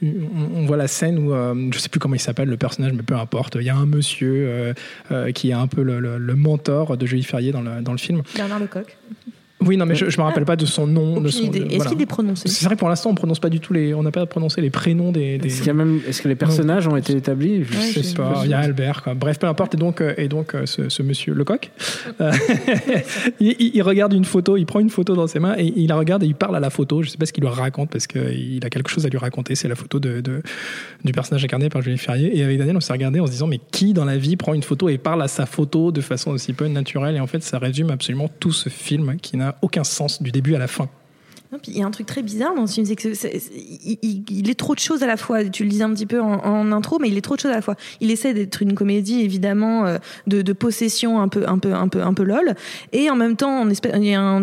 on, 0.56 0.66
voit 0.66 0.78
la 0.78 0.88
scène 0.88 1.18
où 1.20 1.32
je 1.72 1.80
sais 1.80 1.90
plus 1.90 2.00
comment 2.00 2.16
il 2.16 2.20
s'appelle 2.20 2.50
le 2.50 2.58
personnage, 2.58 2.94
mais 2.94 3.04
peu 3.04 3.16
importe. 3.16 3.56
Il 3.56 3.64
y 3.64 3.70
a 3.70 3.76
un 3.76 3.86
monsieur 3.86 4.74
qui 5.34 5.50
est 5.50 5.54
un 5.54 5.68
peu 5.68 5.84
le 5.84 6.36
mentor 6.36 6.98
de 6.98 7.06
Julie 7.06 7.24
Ferrier 7.24 7.52
dans 7.52 7.62
le 7.62 7.82
dans 7.82 7.92
le 7.92 7.98
film. 7.98 8.22
Bernard 8.36 8.60
Lecoq. 8.60 8.98
Oui, 9.66 9.76
non, 9.76 9.88
mais 9.88 9.96
je, 9.96 10.08
je 10.10 10.18
me 10.20 10.24
rappelle 10.24 10.46
pas 10.46 10.56
de 10.56 10.66
son 10.68 10.86
nom. 10.86 11.14
de 11.20 11.28
Aucune 11.28 11.32
son, 11.32 11.44
idée. 11.46 11.60
de- 11.62 11.66
Est-ce 11.66 11.76
voilà. 11.78 11.92
qu'il 11.92 12.02
est 12.02 12.06
prononcé 12.06 12.48
C'est 12.48 12.66
vrai 12.66 12.76
que 12.76 12.80
pour 12.80 12.90
l'instant, 12.90 13.10
on 13.10 13.16
prononce 13.16 13.40
pas 13.40 13.50
du 13.50 13.60
tout 13.60 13.74
les, 13.74 13.94
on 13.96 14.04
n'a 14.04 14.12
pas 14.12 14.26
prononcé 14.28 14.62
les 14.62 14.70
prénoms 14.70 15.12
des. 15.12 15.40
des... 15.40 15.48
est-ce, 15.48 15.58
qu'il 15.58 15.68
y 15.68 15.70
a 15.72 15.74
même, 15.74 16.00
est-ce 16.08 16.22
que 16.22 16.28
les 16.28 16.36
personnages 16.36 16.88
ont 16.88 16.96
été 16.96 17.14
établis 17.14 17.64
Je 17.64 18.02
sais 18.02 18.14
pas, 18.14 18.42
il 18.46 18.52
y 18.52 18.54
a 18.54 18.60
Albert. 18.60 19.02
Quoi. 19.04 19.16
Bref, 19.16 19.40
peu 19.40 19.48
importe. 19.48 19.74
Et 19.74 19.78
donc, 19.78 20.02
euh, 20.02 20.14
et 20.18 20.28
donc 20.28 20.54
euh, 20.54 20.66
ce, 20.68 20.90
ce 20.90 21.02
monsieur 21.02 21.34
Lecoq, 21.34 21.72
euh, 22.22 22.32
il, 23.40 23.56
il- 23.60 23.72
il 23.76 23.82
regarde 23.82 24.14
une 24.14 24.26
photo, 24.26 24.58
il 24.58 24.66
prend 24.66 24.80
une 24.80 24.90
photo 24.90 25.16
dans 25.16 25.28
ses 25.28 25.40
mains 25.40 25.56
et 25.58 25.74
il 25.76 25.88
la 25.88 25.96
regarde 25.96 26.24
et 26.24 26.28
il 26.28 26.36
parle 26.36 26.56
à 26.56 26.60
la 26.60 26.70
photo. 26.70 27.02
Je 27.04 27.10
sais 27.10 27.18
pas 27.18 27.26
ce 27.26 27.34
qu'il 27.34 27.44
lui 27.44 27.50
raconte 27.50 27.90
parce 27.90 28.08
qu'il 28.08 28.60
a 28.64 28.70
quelque 28.70 28.90
chose 28.90 29.06
à 29.06 29.10
lui 29.10 29.18
raconter. 29.18 29.56
C'est 29.56 29.68
la 29.68 29.76
photo 29.76 30.00
de, 30.00 30.22
de- 30.22 30.42
du 31.04 31.12
personnage 31.14 31.44
incarné 31.44 31.70
par 31.70 31.82
Julie 31.82 31.98
Ferrier. 31.98 32.38
Et 32.38 32.44
avec 32.44 32.58
Daniel, 32.58 32.78
on 32.78 32.80
s'est 32.80 32.94
regardé 32.94 33.20
en 33.20 33.26
se 33.26 33.32
disant, 33.32 33.48
mais 33.48 33.60
qui 33.72 33.94
dans 33.94 34.06
la 34.06 34.18
vie 34.18 34.36
prend 34.36 34.54
une 34.54 34.64
photo 34.64 34.90
et 34.90 34.98
parle 34.98 35.22
à 35.24 35.28
sa 35.28 35.46
photo 35.46 35.92
de 35.92 36.02
façon 36.02 36.32
aussi 36.32 36.54
peu 36.54 36.68
naturelle? 36.68 37.16
Et 37.16 37.20
en 37.20 37.28
fait, 37.28 37.42
ça 37.44 37.58
résume 37.60 37.90
absolument 37.90 38.30
tout 38.40 38.52
ce 38.52 38.70
film 38.70 39.18
qui 39.22 39.38
n'a 39.38 39.47
aucun 39.62 39.84
sens 39.84 40.22
du 40.22 40.32
début 40.32 40.56
à 40.56 40.60
la 40.60 40.68
fin. 40.68 40.90
Il 41.68 41.78
y 41.78 41.82
a 41.82 41.86
un 41.86 41.92
truc 41.92 42.06
très 42.08 42.22
bizarre 42.24 42.54
dans 42.56 42.68
ce 42.68 42.74
film, 42.74 42.86
c'est 42.86 42.96
que 42.98 43.08
il, 43.08 43.98
il- 44.02 44.24
il 44.30 44.50
est 44.50 44.56
trop 44.60 44.76
de 44.76 44.80
choses 44.80 45.02
à 45.02 45.08
la 45.08 45.16
fois. 45.16 45.44
Tu 45.46 45.64
le 45.64 45.70
disais 45.70 45.84
un 45.84 45.94
petit 45.94 46.06
peu 46.06 46.20
en, 46.22 46.44
en 46.44 46.72
intro, 46.74 47.00
mais 47.00 47.08
il 47.08 47.18
est 47.18 47.22
trop 47.22 47.36
de 47.36 47.40
choses 47.40 47.52
à 47.52 47.56
la 47.56 47.62
fois. 47.62 47.76
Il 48.02 48.12
essaie 48.12 48.34
d'être 48.34 48.62
une 48.62 48.74
comédie 48.74 49.22
évidemment 49.22 49.86
euh, 49.86 49.98
de, 50.28 50.42
de 50.42 50.54
possession 50.54 51.22
un 51.22 51.30
peu, 51.30 51.48
un 51.48 51.58
peu, 51.58 51.74
un 51.74 51.88
peu, 51.88 52.02
un 52.02 52.14
peu 52.14 52.24
lol, 52.24 52.54
et 52.92 53.10
en 53.10 53.16
même 53.16 53.38
temps, 53.38 53.62
on 53.62 53.70
espère- 53.70 53.96
il 53.96 54.06
y 54.06 54.14
a 54.14 54.22
un 54.22 54.42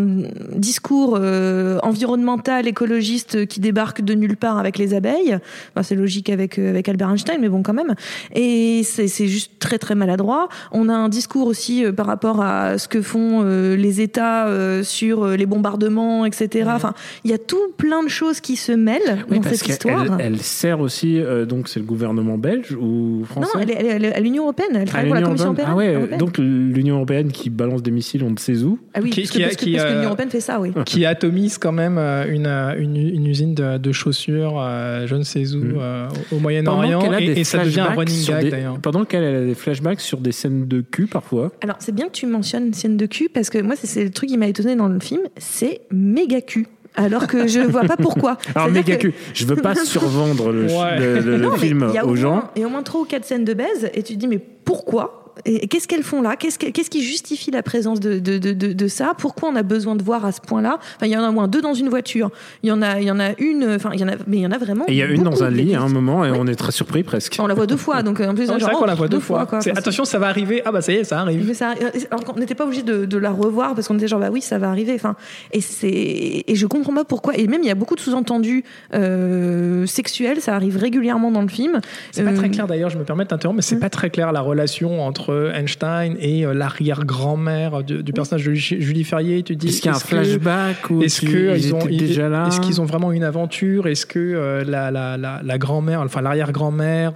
discours 0.56 1.18
euh, 1.20 1.78
environnemental, 1.82 2.66
écologiste 2.66 3.46
qui 3.46 3.60
débarque 3.60 4.00
de 4.02 4.14
nulle 4.14 4.36
part 4.38 4.58
avec 4.58 4.78
les 4.78 4.94
abeilles. 4.94 5.38
Enfin, 5.74 5.82
c'est 5.82 5.94
logique 5.96 6.30
avec 6.30 6.58
euh, 6.58 6.70
avec 6.70 6.88
Albert 6.88 7.10
Einstein, 7.10 7.38
mais 7.40 7.48
bon 7.50 7.62
quand 7.62 7.74
même. 7.74 7.94
Et 8.34 8.82
c'est 8.82 9.26
juste 9.28 9.52
très 9.58 9.78
très 9.78 9.94
maladroit. 9.94 10.48
On 10.72 10.88
a 10.88 10.94
un 10.94 11.08
discours 11.10 11.46
aussi 11.46 11.84
euh, 11.84 11.92
par 11.92 12.06
rapport 12.06 12.40
à 12.40 12.78
ce 12.78 12.88
que 12.88 13.02
font 13.02 13.42
euh, 13.44 13.76
les 13.76 14.00
États 14.00 14.48
sur 14.82 15.26
les 15.28 15.46
bombardements, 15.46 16.24
etc. 16.24 16.70
Enfin, 16.74 16.93
il 17.24 17.30
y 17.30 17.34
a 17.34 17.38
tout 17.38 17.72
plein 17.76 18.02
de 18.02 18.08
choses 18.08 18.40
qui 18.40 18.56
se 18.56 18.72
mêlent 18.72 19.24
Oui, 19.30 19.36
dans 19.38 19.42
parce 19.42 19.56
cette 19.56 19.68
histoire. 19.68 20.04
elle, 20.20 20.34
elle 20.34 20.40
sert 20.40 20.80
aussi, 20.80 21.18
euh, 21.20 21.44
donc 21.46 21.68
c'est 21.68 21.80
le 21.80 21.86
gouvernement 21.86 22.38
belge 22.38 22.72
ou 22.78 23.24
français 23.24 23.50
non, 23.54 23.60
elle 23.62 23.70
est, 23.70 23.74
elle 23.78 23.86
est- 23.86 23.90
elle 23.90 24.04
est 24.06 24.14
à 24.14 24.20
l'Union 24.20 24.42
européenne. 24.44 24.68
Elle 24.74 24.84
travaille 24.88 25.06
pour 25.06 25.14
la 25.14 25.20
l'Union 25.20 25.28
Commission 25.30 25.46
européenne. 25.48 25.68
Ah 25.70 25.76
ouais, 25.76 25.94
européenne. 25.94 26.18
donc 26.18 26.38
l'Union 26.38 26.96
européenne 26.96 27.30
qui 27.32 27.50
balance 27.50 27.82
des 27.82 27.90
missiles 27.90 28.22
on 28.24 28.30
ne 28.30 28.36
sait 28.38 28.62
où. 28.62 28.78
Ah 28.94 29.00
oui, 29.02 29.10
Qui- 29.10 29.20
parce, 29.22 29.30
qui 29.30 29.38
que, 29.38 29.42
que- 29.42 29.48
parce 29.50 29.56
que 29.56 29.70
euh, 29.88 29.94
l'Union 29.94 30.06
européenne 30.06 30.30
fait 30.30 30.40
ça, 30.40 30.60
oui. 30.60 30.72
qui 30.86 31.04
atomise 31.06 31.58
quand 31.58 31.72
même 31.72 31.98
euh, 31.98 32.26
une, 32.32 32.46
une, 32.46 32.96
une 32.96 33.26
usine 33.26 33.54
de, 33.54 33.78
de 33.78 33.92
chaussures, 33.92 34.56
euh, 34.58 35.06
je 35.06 35.14
ne 35.16 35.22
sais 35.22 35.54
où, 35.54 35.80
euh, 35.80 36.08
au 36.32 36.38
Moyen-Orient, 36.38 37.12
et, 37.18 37.40
et 37.40 37.44
ça 37.44 37.58
devient 37.64 37.80
un 37.80 37.84
flashbacks 37.92 37.98
running 37.98 38.16
sur 38.22 38.34
gag 38.34 38.50
d'ailleurs. 38.50 38.78
Pendant 38.80 39.04
qu'elle 39.04 39.24
a 39.24 39.44
des 39.44 39.54
flashbacks 39.54 40.00
sur 40.00 40.18
des 40.18 40.32
scènes 40.32 40.66
de 40.66 40.80
cul 40.80 41.06
parfois. 41.06 41.52
Alors, 41.62 41.76
c'est 41.78 41.94
bien 41.94 42.06
que 42.06 42.12
tu 42.12 42.26
mentionnes 42.26 42.72
scène 42.72 42.96
de 42.96 43.06
cul, 43.06 43.28
parce 43.32 43.50
que 43.50 43.58
moi, 43.58 43.74
c'est- 43.76 43.86
c'est 43.86 44.04
le 44.04 44.10
truc 44.10 44.28
qui 44.30 44.36
m'a 44.38 44.46
étonné 44.46 44.76
dans 44.76 44.88
le 44.88 45.00
film, 45.00 45.20
c'est 45.36 45.80
méga 45.90 46.40
cul. 46.40 46.66
Alors 46.96 47.26
que 47.26 47.46
je 47.48 47.60
vois 47.60 47.82
pas 47.82 47.96
pourquoi. 47.96 48.38
Alors 48.54 48.70
méga 48.70 48.96
que- 48.96 49.08
cul, 49.08 49.14
je 49.34 49.46
veux 49.46 49.56
pas 49.56 49.74
survendre 49.84 50.52
le, 50.52 50.66
Ouais. 50.66 50.98
le- 50.98 51.14
le- 51.20 51.36
le 51.36 51.38
Non, 51.38 51.52
mais 51.52 51.58
film 51.58 51.86
il 51.88 51.94
y 51.94 51.98
a 51.98 52.06
au 52.06 52.10
aux 52.10 52.16
gens. 52.16 52.30
moins- 52.34 52.50
Et 52.56 52.64
au 52.64 52.68
moins 52.68 52.82
trois 52.82 53.00
ou 53.00 53.04
quatre 53.04 53.24
scènes 53.24 53.44
de 53.44 53.54
baise, 53.54 53.90
et 53.94 54.02
tu 54.02 54.14
te 54.14 54.18
dis, 54.18 54.28
mais 54.28 54.38
pourquoi? 54.38 55.23
Et 55.44 55.66
qu'est-ce 55.68 55.88
qu'elles 55.88 56.02
font 56.02 56.22
là? 56.22 56.36
Qu'est-ce 56.36 56.58
que- 56.58 56.66
qu'est-ce 56.70 56.90
qui 56.90 57.02
justifie 57.02 57.50
la 57.50 57.62
présence 57.62 58.00
de, 58.00 58.18
de, 58.18 58.38
de, 58.38 58.52
de, 58.52 58.72
de 58.72 58.88
ça? 58.88 59.12
Pourquoi 59.18 59.48
on 59.50 59.56
a 59.56 59.62
besoin 59.62 59.96
de 59.96 60.02
voir 60.02 60.24
à 60.24 60.32
ce 60.32 60.40
point-là? 60.40 60.78
Enfin, 60.96 61.06
il 61.06 61.12
y 61.12 61.16
en 61.16 61.22
a 61.24 61.28
au 61.28 61.32
moins 61.32 61.48
deux 61.48 61.60
dans 61.60 61.74
une 61.74 61.88
voiture. 61.88 62.30
Il 62.62 62.68
y 62.68 62.72
en 62.72 62.82
a, 62.82 63.00
il 63.00 63.06
y 63.06 63.10
en 63.10 63.20
a 63.20 63.30
une. 63.38 63.74
Enfin, 63.76 63.90
il 63.94 64.00
y 64.00 64.04
en 64.04 64.08
a, 64.08 64.12
mais 64.26 64.36
il 64.38 64.42
y 64.42 64.46
en 64.46 64.52
a 64.52 64.58
vraiment. 64.58 64.84
Et 64.88 64.92
il 64.92 64.96
y 64.96 65.02
a 65.02 65.06
une 65.06 65.22
dans 65.22 65.42
un 65.42 65.50
lit 65.50 65.74
à 65.74 65.80
un 65.82 65.88
moment 65.88 66.24
et 66.24 66.30
on 66.30 66.46
est 66.46 66.54
très 66.54 66.72
surpris 66.72 67.02
presque. 67.02 67.36
On 67.40 67.46
la 67.46 67.54
voit 67.54 67.66
deux 67.66 67.76
fois, 67.76 68.02
donc 68.02 68.20
euh, 68.20 68.28
en 68.28 68.34
plus, 68.34 68.46
c'est 68.46 68.52
genre, 68.58 68.70
vrai 68.70 68.72
qu'on 68.78 68.84
la 68.86 68.94
voit 68.94 69.08
deux 69.08 69.20
fois. 69.20 69.46
quoi. 69.46 69.60
C'est, 69.60 69.70
Enfin, 69.70 69.80
attention, 69.80 70.04
ça 70.04 70.18
va 70.18 70.28
arriver. 70.28 70.62
Ah 70.64 70.72
bah 70.72 70.80
ça 70.82 70.92
y 70.92 70.96
est, 70.96 71.04
ça 71.04 71.20
arrive. 71.20 71.44
mais 71.46 71.54
ça, 71.54 71.74
alors 72.10 72.24
qu'on 72.24 72.38
n'était 72.38 72.54
pas 72.54 72.64
obligé 72.64 72.82
de, 72.82 73.04
de 73.04 73.18
la 73.18 73.30
revoir 73.30 73.74
parce 73.74 73.88
qu'on 73.88 73.96
était 73.96 74.08
genre 74.08 74.20
bah 74.20 74.30
oui 74.32 74.40
ça 74.40 74.58
va 74.58 74.68
arriver. 74.70 74.92
Enfin 74.94 75.16
et 75.52 75.60
c'est 75.60 76.44
et 76.46 76.54
je 76.54 76.66
comprends 76.66 76.94
pas 76.94 77.04
pourquoi. 77.04 77.36
Et 77.36 77.46
même 77.46 77.62
il 77.62 77.66
y 77.68 77.70
a 77.70 77.74
beaucoup 77.74 77.94
de 77.96 78.00
sous-entendus 78.00 78.64
euh, 78.94 79.86
sexuels, 79.86 80.40
ça 80.40 80.54
arrive 80.54 80.76
régulièrement 80.76 81.30
dans 81.30 81.42
le 81.42 81.48
film. 81.48 81.80
C'est 82.12 82.24
pas 82.24 82.30
Euh, 82.30 82.36
très 82.36 82.50
clair 82.50 82.66
d'ailleurs, 82.66 82.90
je 82.90 82.98
me 82.98 83.04
permets 83.04 83.24
de 83.24 83.28
t'interrompre, 83.28 83.56
mais 83.56 83.62
c'est 83.62 83.78
pas 83.78 83.90
très 83.90 84.10
clair 84.10 84.32
la 84.32 84.40
relation 84.40 85.04
entre 85.06 85.23
Einstein 85.30 86.16
et 86.20 86.44
euh, 86.46 86.52
l'arrière-grand-mère 86.54 87.82
du, 87.82 88.02
personnage 88.12 88.44
de 88.46 88.54
Julie 88.54 89.04
Ferrier. 89.04 89.42
Tu 89.42 89.56
dis, 89.56 89.68
Est-ce 89.68 89.80
qu'il 89.80 89.90
y 89.90 89.94
a 89.94 89.96
un 89.96 90.00
flashback 90.00 90.90
ou 90.90 91.02
Est-ce 91.02 91.20
tu- 91.20 91.26
que 91.32 91.56
ils 91.56 91.66
ils 91.66 91.74
ont, 91.74 91.84
déjà 91.86 92.28
là 92.28 92.46
Est-ce 92.48 92.60
qu'ils 92.60 92.80
ont 92.80 92.84
vraiment 92.84 93.12
une 93.12 93.24
aventure? 93.24 93.86
Est-ce 93.86 94.06
que 94.06 94.18
euh, 94.18 94.64
la, 94.64 94.90
la, 94.90 95.16
la, 95.16 95.40
la 95.42 95.58
grand-mère, 95.58 96.00
enfin 96.00 96.20
l'arrière-grand-mère, 96.22 97.14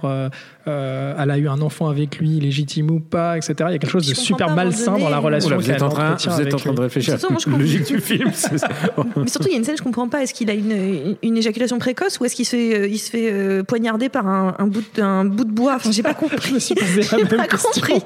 euh, 0.69 1.13
elle 1.19 1.31
a 1.31 1.37
eu 1.37 1.47
un 1.47 1.61
enfant 1.61 1.89
avec 1.89 2.17
lui, 2.19 2.39
légitime 2.39 2.91
ou 2.91 2.99
pas, 2.99 3.37
etc. 3.37 3.53
Il 3.69 3.71
y 3.71 3.75
a 3.75 3.77
quelque 3.79 3.89
chose 3.89 4.07
de 4.07 4.13
Je 4.15 4.19
super 4.19 4.53
malsain 4.55 4.97
dans 4.97 5.09
la 5.09 5.17
relation 5.19 5.47
Oula, 5.49 5.57
vous 5.57 5.63
qu'elle 5.65 5.75
êtes 5.75 5.81
en 5.81 5.89
train, 5.89 6.11
entretient 6.11 6.31
vous 6.35 6.41
êtes 6.41 6.53
en 6.53 6.57
train 6.57 6.73
de 6.73 6.81
réfléchir 6.81 7.13
à 7.15 7.17
toute 7.17 7.29
je 7.29 7.35
comprends- 7.45 7.57
logique 7.59 7.87
du 7.87 7.99
film. 7.99 8.29
Mais 9.17 9.27
surtout, 9.27 9.47
il 9.47 9.51
y 9.51 9.55
a 9.55 9.57
une 9.57 9.63
scène, 9.63 9.77
je 9.77 9.83
comprends 9.83 10.07
pas. 10.07 10.23
Est-ce 10.23 10.33
qu'il 10.33 10.49
a 10.49 10.53
une, 10.53 11.15
une 11.21 11.37
éjaculation 11.37 11.77
précoce 11.79 12.19
ou 12.19 12.25
est-ce 12.25 12.35
qu'il 12.35 12.45
se 12.45 12.51
fait, 12.55 12.79
euh, 12.79 12.87
il 12.87 12.97
se 12.99 13.09
fait 13.09 13.29
euh, 13.31 13.63
poignarder 13.63 14.09
par 14.09 14.27
un, 14.27 14.55
un 14.59 14.67
bout 14.67 14.83
de, 14.95 15.01
un 15.01 15.25
bout 15.25 15.43
de 15.45 15.51
bois? 15.51 15.75
Enfin, 15.75 15.91
j'ai 15.91 16.03
pas 16.03 16.13
compris. 16.13 16.39
Je 16.49 16.53
me 16.53 16.59
suis 16.59 16.75
posé 16.75 17.01
la 17.01 17.03
J'ai 17.03 17.17
même 17.17 17.27
pas 17.27 17.47
question. 17.47 17.69
compris. 17.73 17.99
Bah, 17.99 18.05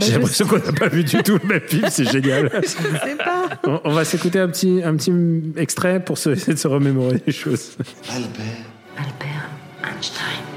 J'ai 0.00 0.06
je 0.06 0.12
l'impression 0.12 0.46
qu'on 0.46 0.56
n'a 0.56 0.72
pas 0.72 0.88
vu 0.88 1.04
du 1.04 1.16
tout 1.22 1.38
le 1.42 1.48
même 1.48 1.60
film, 1.66 1.84
c'est 1.90 2.10
génial. 2.10 2.50
sais 2.64 3.16
pas. 3.16 3.48
On, 3.64 3.80
on 3.84 3.92
va 3.92 4.04
s'écouter 4.04 4.38
un 4.40 4.48
petit, 4.48 4.80
un 4.84 4.94
petit 4.96 5.12
extrait 5.56 6.00
pour 6.04 6.18
se, 6.18 6.30
essayer 6.30 6.54
de 6.54 6.58
se 6.58 6.68
remémorer 6.68 7.20
des 7.24 7.32
choses. 7.32 7.76
Albert. 8.08 8.64
Albert 8.96 9.48
Einstein. 9.82 10.53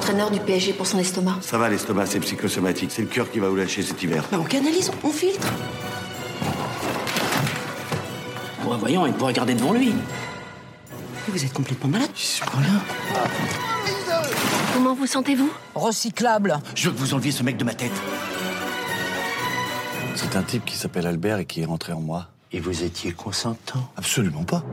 L'entraîneur 0.00 0.30
du 0.30 0.40
PSG 0.40 0.72
pour 0.72 0.86
son 0.86 0.98
estomac. 0.98 1.36
Ça 1.42 1.58
va, 1.58 1.68
l'estomac, 1.68 2.06
c'est 2.06 2.20
psychosomatique. 2.20 2.90
C'est 2.90 3.02
le 3.02 3.08
cœur 3.08 3.30
qui 3.30 3.38
va 3.38 3.50
vous 3.50 3.56
lâcher 3.56 3.82
cet 3.82 4.02
hiver. 4.02 4.24
Bah, 4.32 4.38
on 4.40 4.44
canalise, 4.44 4.90
on 5.04 5.10
filtre. 5.10 5.46
Bon, 8.64 8.78
voyons, 8.78 9.06
il 9.06 9.12
pourrait 9.12 9.32
regarder 9.32 9.52
devant 9.52 9.74
lui. 9.74 9.92
Vous 11.28 11.44
êtes 11.44 11.52
complètement 11.52 11.90
malade. 11.90 12.08
Ce 12.14 12.40
point-là. 12.40 12.80
Comment 14.72 14.94
vous 14.94 15.06
sentez-vous? 15.06 15.50
Recyclable. 15.74 16.58
Je 16.74 16.88
veux 16.88 16.94
que 16.94 16.98
vous 16.98 17.12
enleviez 17.12 17.32
ce 17.32 17.42
mec 17.42 17.58
de 17.58 17.64
ma 17.64 17.74
tête. 17.74 17.92
C'est 20.14 20.34
un 20.34 20.42
type 20.42 20.64
qui 20.64 20.78
s'appelle 20.78 21.06
Albert 21.06 21.40
et 21.40 21.44
qui 21.44 21.60
est 21.60 21.66
rentré 21.66 21.92
en 21.92 22.00
moi. 22.00 22.28
Et 22.52 22.60
vous 22.60 22.84
étiez 22.84 23.12
consentant? 23.12 23.92
Absolument 23.98 24.44
pas. 24.44 24.64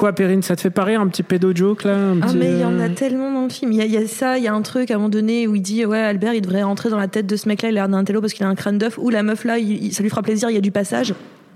Quoi, 0.00 0.14
Perrine, 0.14 0.40
ça 0.42 0.56
te 0.56 0.62
fait 0.62 0.70
pas 0.70 0.84
rire 0.84 1.02
un 1.02 1.08
petit 1.08 1.22
pédo-joke 1.22 1.84
là 1.84 1.94
un 1.94 2.22
Ah 2.22 2.26
petit, 2.28 2.36
mais 2.38 2.52
il 2.52 2.58
y 2.60 2.64
en 2.64 2.78
a 2.80 2.84
euh, 2.84 2.88
tellement 2.94 3.30
dans 3.30 3.42
le 3.42 3.50
film. 3.50 3.70
Il 3.72 3.78
y, 3.78 3.82
a- 3.82 3.84
il 3.84 3.92
y 3.92 3.98
a 3.98 4.06
ça, 4.06 4.38
il 4.38 4.44
y 4.44 4.48
a 4.48 4.54
un 4.54 4.62
truc 4.62 4.90
à 4.90 4.94
un 4.94 4.96
moment 4.96 5.10
donné 5.10 5.46
où 5.46 5.54
il 5.54 5.60
dit 5.60 5.84
ouais 5.84 5.98
Albert 5.98 6.32
il 6.32 6.40
devrait 6.40 6.62
rentrer 6.62 6.88
dans 6.88 6.96
la 6.96 7.06
tête 7.06 7.26
de 7.26 7.36
ce 7.36 7.46
mec-là, 7.46 7.68
il 7.68 7.72
a 7.72 7.82
l'air 7.82 7.88
d'un 7.90 8.02
télo 8.02 8.22
parce 8.22 8.32
qu'il 8.32 8.46
a 8.46 8.48
un 8.48 8.54
crâne 8.54 8.78
d'œuf. 8.78 8.96
Ou 8.96 9.10
la 9.10 9.22
meuf 9.22 9.44
là, 9.44 9.58
il- 9.58 9.92
ça 9.92 10.02
lui 10.02 10.08
fera 10.08 10.22
plaisir, 10.22 10.48
il 10.48 10.54
y 10.54 10.56
a 10.56 10.62
du 10.62 10.70
passage. 10.70 11.12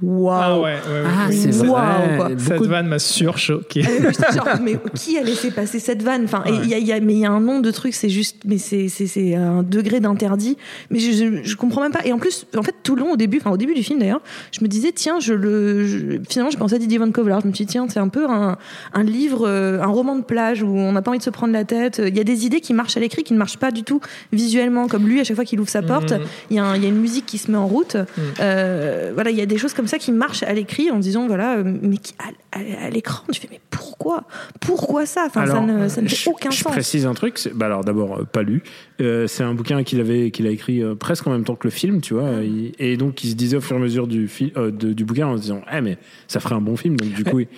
Waouh. 0.06 0.40
Ah 0.42 0.60
ouais, 0.60 0.62
ouais, 0.62 1.00
ouais. 1.02 1.06
Ah, 1.06 1.28
c'est 1.30 1.66
quoi. 1.66 2.28
Cette 2.38 2.60
de- 2.62 2.66
vanne 2.66 2.86
m'a 2.88 2.98
surchoqué. 2.98 3.84
Euh, 3.86 4.10
genre, 4.34 4.48
mais 4.62 4.76
qui 4.94 5.16
a 5.18 5.22
laissé 5.22 5.50
passer 5.50 5.78
cette 5.78 6.02
vanne? 6.02 6.24
Enfin, 6.24 6.42
et 6.46 6.52
il 6.52 6.68
y 6.68 6.74
a, 6.74 6.78
il 6.78 6.86
y 6.86 6.92
a- 6.92 7.00
mais 7.00 7.14
il 7.14 7.18
y 7.20 7.24
a 7.26 7.30
un 7.30 7.40
nombre 7.40 7.62
de 7.62 7.70
trucs, 7.70 7.94
c'est 7.94 8.08
juste, 8.10 8.38
mais 8.44 8.58
c'est, 8.58 9.34
un 9.34 9.62
degré 9.62 10.00
d'interdit. 10.00 10.56
Mais 10.90 10.98
je, 10.98 11.12
je, 11.12 11.42
je 11.48 11.56
comprends 11.56 11.80
même 11.82 11.92
pas. 11.92 12.04
Et 12.04 12.12
en 12.12 12.18
plus, 12.18 12.46
en 12.56 12.62
fait, 12.62 12.74
tout 12.82 12.96
le 12.96 13.02
long, 13.02 13.12
au 13.12 13.16
début, 13.16 13.38
enfin 13.38 13.50
au 13.50 13.56
début 13.56 13.74
du 13.74 13.82
film 13.82 13.98
d'ailleurs, 14.00 14.20
je 14.52 14.60
me 14.62 14.68
disais, 14.68 14.92
tiens, 14.92 15.20
je 15.20 15.32
le, 15.32 15.86
je- 15.86 16.18
finalement, 16.28 16.50
je 16.50 16.58
pensais 16.58 16.76
à 16.76 16.78
Didier 16.78 16.98
Van 16.98 17.10
Kovlar. 17.10 17.40
Je 17.40 17.48
me 17.48 17.52
suis 17.52 17.64
dit, 17.64 17.72
tiens, 17.72 17.86
c'est 17.88 18.00
un 18.00 18.08
peu 18.08 18.26
un, 18.28 18.56
un 18.92 19.02
livre, 19.02 19.46
euh, 19.48 19.80
un 19.80 19.86
roman 19.86 20.16
de 20.16 20.22
plage 20.24 20.62
où 20.62 20.68
on 20.76 20.92
n'a 20.92 21.02
pas 21.02 21.10
envie 21.10 21.18
de 21.18 21.24
se 21.24 21.30
prendre 21.30 21.52
la 21.52 21.64
tête. 21.64 22.02
Il 22.04 22.16
y 22.16 22.20
a 22.20 22.24
des 22.24 22.44
idées 22.46 22.60
qui 22.60 22.74
marchent 22.74 22.96
à 22.96 23.00
l'écrit, 23.00 23.22
qui 23.24 23.32
ne 23.32 23.38
marchent 23.38 23.58
pas 23.58 23.70
du 23.70 23.82
tout 23.84 24.00
visuellement, 24.32 24.88
comme 24.88 25.06
lui, 25.06 25.20
à 25.20 25.24
chaque 25.24 25.36
fois 25.36 25.44
qu'il 25.44 25.60
ouvre 25.60 25.70
sa 25.70 25.82
porte, 25.82 26.12
Mhm. 26.12 26.20
il 26.50 26.56
y, 26.56 26.60
a 26.60 26.76
y 26.76 26.86
une 26.86 27.00
musique 27.00 27.26
qui 27.26 27.38
se 27.38 27.50
met 27.50 27.56
en 27.56 27.66
route. 27.66 27.96
Euh, 28.40 29.10
voilà, 29.14 29.30
il 29.30 29.36
y 29.36 29.40
a 29.42 29.46
des 29.46 29.58
choses 29.58 29.72
comme 29.74 29.86
ça 29.86 29.93
qui 29.98 30.12
marchent 30.12 30.42
à 30.42 30.52
l'écrit 30.52 30.90
en 30.90 30.98
disant, 30.98 31.26
voilà, 31.26 31.56
euh, 31.58 31.64
mais 31.82 31.96
qui, 31.98 32.14
à, 32.18 32.58
à- 32.58 32.86
à 32.86 32.90
l'écran, 32.90 33.24
tu 33.32 33.40
fais, 33.40 33.48
mais 33.50 33.60
pourquoi? 33.70 34.24
Pourquoi 34.60 35.06
ça? 35.06 35.24
Enfin, 35.26 35.46
ça 35.46 35.60
ne, 35.60 35.88
ça 35.88 36.02
ne 36.02 36.08
fait 36.08 36.16
je, 36.16 36.30
aucun 36.30 36.50
je 36.50 36.58
sens. 36.58 36.72
précise 36.72 37.06
un 37.06 37.14
truc. 37.14 37.38
c'est- 37.38 37.54
Bah 37.54 37.66
alors 37.66 37.84
d'abord 37.84 38.20
euh, 38.20 38.24
pas 38.24 38.42
lu. 38.42 38.62
Euh, 39.00 39.26
c'est 39.26 39.42
un 39.42 39.54
bouquin 39.54 39.82
qu'il 39.82 40.00
avait 40.00 40.30
qu'il 40.30 40.46
a 40.46 40.50
écrit 40.50 40.82
euh, 40.82 40.94
presque 40.94 41.26
en 41.26 41.30
même 41.32 41.44
temps 41.44 41.56
que 41.56 41.66
le 41.66 41.70
film, 41.70 42.00
tu 42.00 42.14
vois. 42.14 42.30
Il- 42.42 42.72
et 42.78 42.96
donc 42.96 43.24
il 43.24 43.30
se 43.30 43.34
disait 43.34 43.56
au 43.56 43.60
fur 43.60 43.76
et 43.76 43.80
à 43.80 43.82
mesure 43.82 44.06
du 44.06 44.28
fi- 44.28 44.52
euh, 44.56 44.70
de- 44.70 44.92
du 44.92 45.04
bouquin 45.04 45.26
en 45.26 45.36
se 45.36 45.42
disant, 45.42 45.62
eh 45.72 45.80
mais 45.80 45.98
ça 46.28 46.38
ferait 46.40 46.54
un 46.54 46.60
bon 46.60 46.76
film. 46.76 46.96
Donc 46.96 47.10
du 47.12 47.24
coup 47.24 47.40
il, 47.40 47.48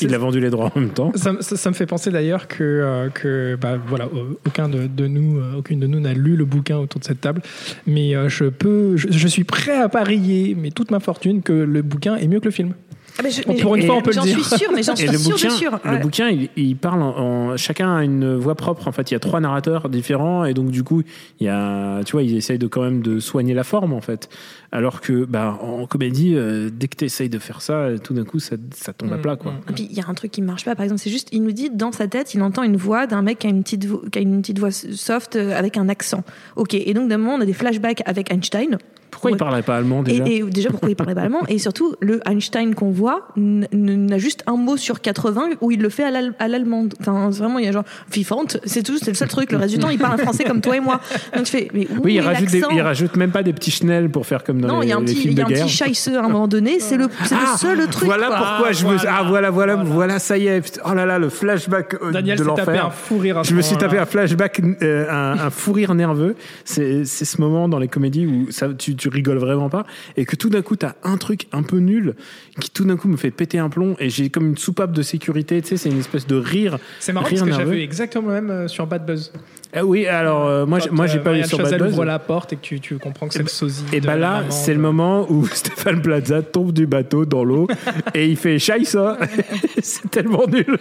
il 0.00 0.14
a 0.14 0.18
vendu 0.18 0.40
les 0.40 0.50
droits 0.50 0.70
en 0.74 0.80
même 0.80 0.90
temps. 0.90 1.12
Ça, 1.14 1.32
me- 1.32 1.42
ça- 1.42 1.56
ça 1.56 1.70
me 1.70 1.74
fait 1.74 1.86
penser 1.86 2.10
d'ailleurs 2.10 2.48
que, 2.48 2.62
euh, 2.64 3.08
que 3.10 3.56
bah, 3.60 3.76
voilà, 3.86 4.08
aucun 4.46 4.68
de, 4.68 4.86
de 4.86 5.06
nous, 5.06 5.38
euh, 5.38 5.56
aucune 5.58 5.80
de 5.80 5.86
nous 5.86 6.00
n'a 6.00 6.14
lu 6.14 6.36
le 6.36 6.44
bouquin 6.44 6.78
autour 6.78 7.00
de 7.00 7.04
cette 7.04 7.20
table, 7.20 7.42
mais 7.86 8.14
euh, 8.16 8.28
je 8.28 8.44
peux, 8.44 8.96
je, 8.96 9.08
je 9.10 9.28
suis 9.28 9.44
prêt 9.44 9.76
à 9.78 9.88
parier, 9.88 10.56
mais 10.58 10.70
toute 10.70 10.90
ma 10.90 11.00
fortune, 11.00 11.42
que 11.42 11.52
le 11.68 11.82
bouquin 11.82 12.16
est 12.16 12.26
mieux 12.28 12.40
que 12.40 12.46
le 12.46 12.50
film. 12.50 12.74
Ah, 13.20 13.22
mais 13.24 13.32
je- 13.32 13.42
Bon, 13.42 13.52
mais- 13.54 13.60
pour 13.60 13.74
une 13.74 13.82
fois, 13.84 13.96
on 13.96 14.00
peut 14.00 14.10
le 14.10 14.14
J'en 14.14 14.22
dire. 14.22 14.38
suis 14.44 14.58
sûre, 14.58 14.70
mais 14.72 14.82
j'en 14.84 14.94
suis 14.94 15.08
le 15.08 15.18
sûre 15.18 15.32
bouquin, 15.32 15.48
de 15.48 15.52
sûre. 15.52 15.80
le 15.84 15.90
Ouais. 15.90 15.98
bouquin, 15.98 16.28
il, 16.28 16.50
il 16.56 16.76
parle 16.76 17.02
en, 17.02 17.18
en- 17.18 17.56
chacun 17.56 17.96
a 17.96 18.04
une 18.04 18.36
voix 18.36 18.54
propre. 18.54 18.86
En 18.86 18.92
fait, 18.92 19.10
il 19.10 19.14
y 19.14 19.16
a 19.16 19.18
trois 19.18 19.40
narrateurs 19.40 19.88
différents 19.88 20.44
et 20.44 20.54
donc 20.54 20.70
du 20.70 20.84
coup, 20.84 21.02
il 21.40 21.46
y 21.46 21.48
a, 21.48 22.04
tu 22.04 22.12
vois, 22.12 22.22
ils 22.22 22.36
essayent 22.36 22.60
de 22.60 22.68
quand 22.68 22.80
même 22.82 23.02
de 23.02 23.18
soigner 23.18 23.54
la 23.54 23.64
forme 23.64 23.92
en 23.92 24.00
fait. 24.00 24.28
Alors 24.70 25.00
que, 25.00 25.24
bah, 25.24 25.58
en 25.60 25.86
comédie, 25.86 26.34
euh, 26.36 26.70
dès 26.72 26.86
que 26.86 26.94
tu 26.96 27.06
essayes 27.06 27.28
de 27.30 27.40
faire 27.40 27.60
ça, 27.60 27.88
tout 28.04 28.14
d'un 28.14 28.24
coup, 28.24 28.38
ça, 28.38 28.54
ça 28.72 28.92
tombe 28.92 29.12
à 29.12 29.16
Mm, 29.16 29.22
plat, 29.22 29.34
quoi. 29.36 29.54
Et 29.68 29.72
puis 29.72 29.88
il 29.90 29.96
y 29.96 30.00
a 30.00 30.04
un 30.08 30.14
truc 30.14 30.30
qui 30.30 30.42
marche 30.42 30.64
pas. 30.64 30.76
Par 30.76 30.84
exemple, 30.84 31.00
c'est 31.00 31.10
juste, 31.10 31.28
il 31.32 31.42
nous 31.42 31.50
dit 31.52 31.70
dans 31.70 31.90
sa 31.90 32.06
tête, 32.06 32.34
il 32.34 32.42
entend 32.42 32.62
une 32.62 32.76
voix 32.76 33.08
d'un 33.08 33.22
mec 33.22 33.40
qui 33.40 33.48
a 33.48 33.50
une 33.50 33.64
petite, 33.64 33.88
qui 34.12 34.18
a 34.18 34.22
une 34.22 34.42
petite 34.42 34.60
voix 34.60 34.70
soft 34.70 35.34
euh, 35.34 35.58
avec 35.58 35.76
un 35.76 35.88
accent. 35.88 36.22
Ok. 36.54 36.74
Et 36.74 36.94
donc 36.94 37.08
d'un 37.08 37.18
moment, 37.18 37.34
on 37.34 37.40
a 37.40 37.46
des 37.46 37.52
flashbacks 37.52 38.02
avec 38.06 38.30
Einstein. 38.30 38.78
Pourquoi 39.10 39.30
il 39.30 39.34
Ouais. 39.34 39.38
parlerait 39.38 39.62
pas 39.62 39.76
allemand 39.76 40.02
déjà 40.02 40.24
Et, 40.26 40.36
et 40.36 40.42
déjà 40.42 40.70
pourquoi 40.70 40.88
il 40.90 40.96
parlait 40.96 41.14
pas 41.14 41.22
allemand 41.22 41.40
et 41.48 41.58
surtout 41.58 41.94
le 42.00 42.20
Einstein 42.28 42.74
qu'on 42.74 42.90
voit 42.90 43.28
n'a 43.36 44.18
juste 44.18 44.42
un 44.46 44.56
mot 44.56 44.76
sur 44.76 45.00
80 45.00 45.50
où 45.60 45.70
il 45.70 45.80
le 45.80 45.88
fait 45.88 46.04
à 46.04 46.10
l'al- 46.10 46.34
à 46.38 46.48
l'allemande. 46.48 46.94
Enfin 47.00 47.30
vraiment 47.30 47.58
il 47.58 47.64
y 47.64 47.68
a 47.68 47.72
genre 47.72 47.84
vivante, 48.12 48.58
c'est 48.64 48.82
tout, 48.82 48.98
c'est 48.98 49.10
le 49.10 49.14
seul 49.16 49.28
truc. 49.28 49.50
Le 49.52 49.58
reste 49.58 49.74
du 49.74 49.80
temps 49.80 49.88
il 49.90 49.98
parle 49.98 50.18
français 50.20 50.44
comme 50.44 50.60
toi 50.60 50.76
et 50.76 50.80
moi. 50.80 51.00
Donc 51.34 51.44
tu 51.44 51.52
fais 51.52 51.68
mais 51.74 51.86
où 51.90 52.02
Oui, 52.04 52.14
il 52.14 52.16
est 52.18 52.20
rajoute, 52.20 52.48
des- 52.50 52.60
l'accent 52.60 52.74
il 52.74 52.80
rajoute 52.80 53.16
même 53.16 53.30
pas 53.30 53.42
des 53.42 53.52
petits 53.52 53.70
chenelles 53.70 54.10
pour 54.10 54.26
faire 54.26 54.44
comme 54.44 54.60
dans 54.60 54.68
Non, 54.68 54.80
les, 54.80 54.86
il 54.86 54.90
y 54.90 54.92
a 54.92 54.96
un 54.96 55.00
les 55.00 55.06
petit, 55.06 55.14
films 55.16 55.32
il 55.32 55.38
y 55.38 55.40
a 55.40 55.44
de 55.44 55.48
un 55.50 55.54
guerre. 55.54 55.66
petit 55.66 55.74
chaisseux 55.74 56.16
à 56.18 56.24
un 56.24 56.28
moment 56.28 56.48
donné. 56.48 56.78
C'est 56.80 56.96
le, 56.96 57.08
Ah, 57.30 57.52
le 57.52 57.58
seul 57.58 57.86
truc. 57.88 58.04
Voilà 58.04 58.26
quoi. 58.28 58.36
pourquoi 58.36 58.72
je 58.72 58.86
me. 58.86 58.96
Ah, 59.08 59.24
voilà, 59.26 59.50
voilà, 59.50 59.76
voilà, 59.76 60.18
ça 60.18 60.38
y 60.38 60.46
est. 60.46 60.80
Oh 60.84 60.94
là 60.94 61.06
là, 61.06 61.18
le 61.18 61.28
flashback 61.28 61.94
euh, 62.02 62.12
Daniel 62.12 62.38
de 62.38 62.44
s'est 62.44 62.48
tapé 62.54 62.72
l'enfer. 62.72 62.86
un 62.86 62.90
fou 62.90 63.18
rire 63.18 63.38
à 63.38 63.42
Je 63.42 63.54
me 63.54 63.62
suis 63.62 63.76
tapé 63.76 63.98
un 63.98 64.06
flashback, 64.06 64.60
euh, 64.82 65.06
un, 65.10 65.38
un 65.38 65.50
fou 65.50 65.72
rire 65.72 65.94
nerveux. 65.94 66.36
C'est 66.64 67.04
c'est 67.04 67.24
ce 67.24 67.40
moment 67.40 67.68
dans 67.68 67.78
les 67.78 67.88
comédies 67.88 68.26
où 68.26 68.50
ça, 68.50 68.68
tu, 68.76 68.94
tu 68.98 69.08
rigoles 69.08 69.38
vraiment 69.38 69.68
pas 69.70 69.86
et 70.16 70.24
que 70.24 70.36
tout 70.36 70.50
d'un 70.50 70.62
coup, 70.62 70.76
t'as 70.76 70.92
un 71.04 71.16
truc 71.16 71.46
un 71.52 71.62
peu 71.62 71.78
nul 71.78 72.14
qui 72.60 72.70
tout 72.70 72.84
d'un 72.84 72.96
coup 72.96 73.08
me 73.08 73.16
fait 73.16 73.30
péter 73.30 73.58
un 73.58 73.68
plomb 73.68 73.96
et 73.98 74.10
j'ai 74.10 74.28
comme 74.30 74.48
une 74.48 74.56
soupape 74.58 74.92
de 74.92 75.02
sécurité. 75.02 75.62
Tu 75.62 75.68
sais, 75.68 75.76
c'est 75.76 75.88
une 75.90 75.98
espèce 76.00 76.26
de 76.26 76.36
rire. 76.36 76.78
C'est 77.00 77.12
marrant 77.12 77.26
rire 77.26 77.44
parce 77.44 77.50
que 77.56 77.64
j'avais 77.64 77.82
exactement 77.82 78.28
le 78.28 78.34
même 78.34 78.50
euh, 78.50 78.68
sur 78.68 78.86
Bad 78.86 79.06
Buzz. 79.06 79.32
Ah 79.74 79.84
oui, 79.84 80.06
alors 80.06 80.46
euh, 80.46 80.64
moi, 80.64 80.78
Quand, 80.80 80.92
moi, 80.92 81.06
j'ai 81.06 81.18
euh, 81.18 81.22
pas 81.22 81.36
eu 81.36 81.44
sur 81.44 81.58
Bad 81.58 81.78
Buzz. 81.78 81.92
ouvre 81.92 82.04
la 82.06 82.18
porte 82.18 82.54
et 82.54 82.56
que 82.56 82.62
tu, 82.62 82.80
tu 82.80 82.96
comprends 82.98 83.28
que 83.28 83.34
c'est 83.34 83.42
le 83.42 83.48
sosie. 83.48 83.84
Et 83.92 84.00
bah 84.00 84.16
là, 84.16 84.44
c'est 84.48 84.70
de- 84.72 84.76
le 84.76 84.82
moment 84.82 85.26
où 85.30 85.46
Stéphane 85.52 86.00
Plaza 86.00 86.42
tombe 86.42 86.72
du 86.72 86.86
bateau 86.86 87.26
dans 87.26 87.44
l'eau 87.44 87.66
et 88.14 88.26
il 88.28 88.36
fait 88.36 88.58
Scheisse. 88.58 88.96
c'est 89.82 90.10
tellement 90.10 90.46
nul. 90.46 90.78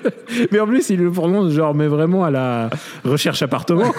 Mais 0.52 0.60
en 0.60 0.68
plus, 0.68 0.90
il 0.90 1.00
le 1.00 1.12
prononce 1.12 1.52
genre, 1.52 1.76
mais 1.76 1.88
vraiment 1.88 2.24
à 2.24 2.32
la 2.32 2.70
recherche 3.04 3.42
appartement. 3.42 3.92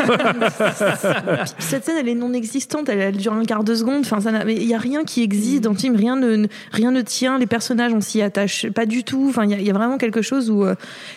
Cette 1.58 1.84
scène, 1.84 1.96
elle 2.00 2.08
est 2.08 2.14
non 2.14 2.32
existante. 2.32 2.88
Elle, 2.88 3.00
elle 3.00 3.16
dure 3.16 3.32
un 3.34 3.44
quart 3.44 3.64
de 3.64 3.75
seconde. 3.75 4.06
Enfin, 4.12 4.44
il 4.48 4.64
y 4.64 4.74
a 4.74 4.78
rien 4.78 5.04
qui 5.04 5.22
existe 5.22 5.64
dans 5.64 5.72
le 5.72 5.76
film. 5.78 5.96
Rien 5.96 6.16
ne, 6.16 6.46
rien 6.72 6.90
ne 6.90 7.02
tient. 7.02 7.38
Les 7.38 7.46
personnages, 7.46 7.92
on 7.92 8.00
s'y 8.00 8.22
attache 8.22 8.68
pas 8.70 8.86
du 8.86 9.04
tout. 9.04 9.26
Enfin, 9.28 9.44
il 9.44 9.62
y, 9.62 9.70
a- 9.70 9.72
vraiment 9.72 9.98
quelque 9.98 10.22
chose 10.22 10.50
où 10.50 10.64
euh, 10.64 10.74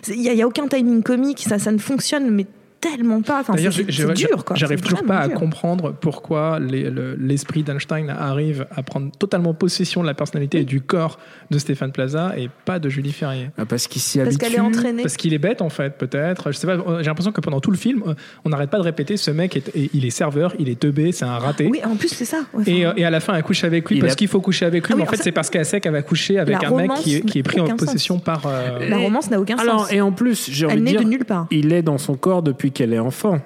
il 0.07 0.21
y, 0.21 0.29
a- 0.29 0.33
il 0.33 0.37
y 0.37 0.41
a 0.41 0.47
aucun 0.47 0.67
timing 0.67 1.03
comique. 1.03 1.39
Ça, 1.47 1.57
ça 1.59 1.71
ne 1.71 1.77
fonctionne, 1.77 2.29
mais 2.29 2.45
tellement 2.81 3.21
pas. 3.21 3.39
Enfin, 3.41 3.53
c'est 3.53 3.57
D'ailleurs, 3.57 3.73
c'est- 3.73 3.85
j'ai- 3.89 4.03
c'est 4.07 4.15
j'ai- 4.17 4.27
dur, 4.27 4.43
quoi. 4.43 4.55
J'arrive 4.55 4.79
C'est 4.79 4.83
toujours 4.89 5.05
pas 5.05 5.19
à 5.19 5.29
comprendre 5.29 5.93
pourquoi 5.99 6.59
les- 6.59 6.89
le- 6.89 7.15
l'esprit 7.15 7.63
d'Einstein 7.63 8.09
arrive 8.09 8.65
à 8.75 8.83
prendre 8.83 9.11
totalement 9.17 9.53
possession 9.53 10.01
de 10.01 10.07
la 10.07 10.13
personnalité 10.13 10.59
et 10.61 10.65
du 10.65 10.81
corps 10.81 11.19
de 11.51 11.57
Stéphane 11.59 11.91
Plaza 11.91 12.33
et 12.37 12.49
pas 12.65 12.79
de 12.79 12.89
Julie 12.89 13.11
Ferrier. 13.13 13.51
Ah, 13.57 13.65
Parce 13.65 13.87
qu'il 13.87 14.01
s'y 14.01 14.17
Parce 14.17 14.29
habitue. 14.29 14.39
qu'elle 14.45 14.55
est 14.55 14.59
entraînée. 14.59 15.03
Parce 15.03 15.15
qu'il 15.17 15.33
est 15.33 15.37
bête 15.39 15.61
en 15.61 15.69
fait, 15.69 15.97
peut-être. 15.97 16.51
Je 16.51 16.57
sais 16.57 16.67
pas. 16.67 16.77
J'ai 16.99 17.05
l'impression 17.05 17.31
que 17.31 17.41
pendant 17.41 17.59
tout 17.59 17.71
le 17.71 17.77
film, 17.77 18.03
euh, 18.07 18.13
on 18.45 18.49
n'arrête 18.49 18.69
pas 18.69 18.77
de 18.79 18.83
répéter 18.83 19.15
ce 19.17 19.31
mec, 19.31 19.55
est, 19.55 19.71
il 19.93 20.05
est 20.05 20.09
serveur, 20.09 20.53
il 20.59 20.67
est 20.69 20.79
teubé, 20.79 21.11
c'est 21.11 21.25
un 21.25 21.37
raté. 21.37 21.67
Oui, 21.71 21.79
en 21.85 21.95
plus, 21.95 22.09
c'est 22.09 22.25
ça. 22.25 22.39
Ouais, 22.53 22.63
Et, 22.67 22.85
enfin, 22.85 22.93
euh, 22.95 22.99
et 23.01 23.05
à 23.05 23.09
la 23.09 23.19
fin, 23.19 23.35
elle 23.35 23.43
couche 23.43 23.63
avec 23.63 23.89
lui 23.89 23.97
Il 23.97 24.01
parce 24.01 24.13
a- 24.13 24.15
qu'il 24.15 24.27
faut 24.27 24.41
coucher 24.41 24.65
avec 24.65 24.87
lui. 24.87 24.93
Ah 24.93 24.95
oui, 24.95 25.01
mais 25.03 25.07
en 25.07 25.11
fait, 25.11 25.17
ça- 25.17 25.23
c'est 25.23 25.31
parce 25.31 25.49
qu'elle 25.49 25.65
sait 25.65 25.79
qu'elle 25.81 25.91
va 25.93 26.01
coucher 26.01 26.39
avec 26.39 26.61
La 26.61 26.67
un 26.67 26.71
mec 26.71 26.89
romance 26.89 27.01
qui 27.03 27.15
est, 27.17 27.21
qui 27.21 27.39
est 27.39 27.43
pris 27.43 27.59
en 27.61 27.67
possession 27.75 28.17
par. 28.19 28.45
euh, 28.47 28.79
la 28.89 28.97
romance 28.97 29.29
n'a 29.29 29.39
aucun 29.39 29.57
Alors, 29.57 29.81
sens. 29.81 29.93
et 29.93 30.01
en 30.01 30.11
plus, 30.11 30.49
j'ai 30.51 30.65
envie 30.65 30.75
Elle 30.75 30.81
de 30.83 30.85
dire, 30.89 31.01
de 31.01 31.05
nulle 31.07 31.25
part. 31.25 31.47
il 31.51 31.71
est 31.73 31.81
dans 31.83 31.97
son 31.97 32.15
corps 32.15 32.41
depuis 32.41 32.70
qu'elle 32.71 32.93
est 32.93 32.99
enfant. 32.99 33.39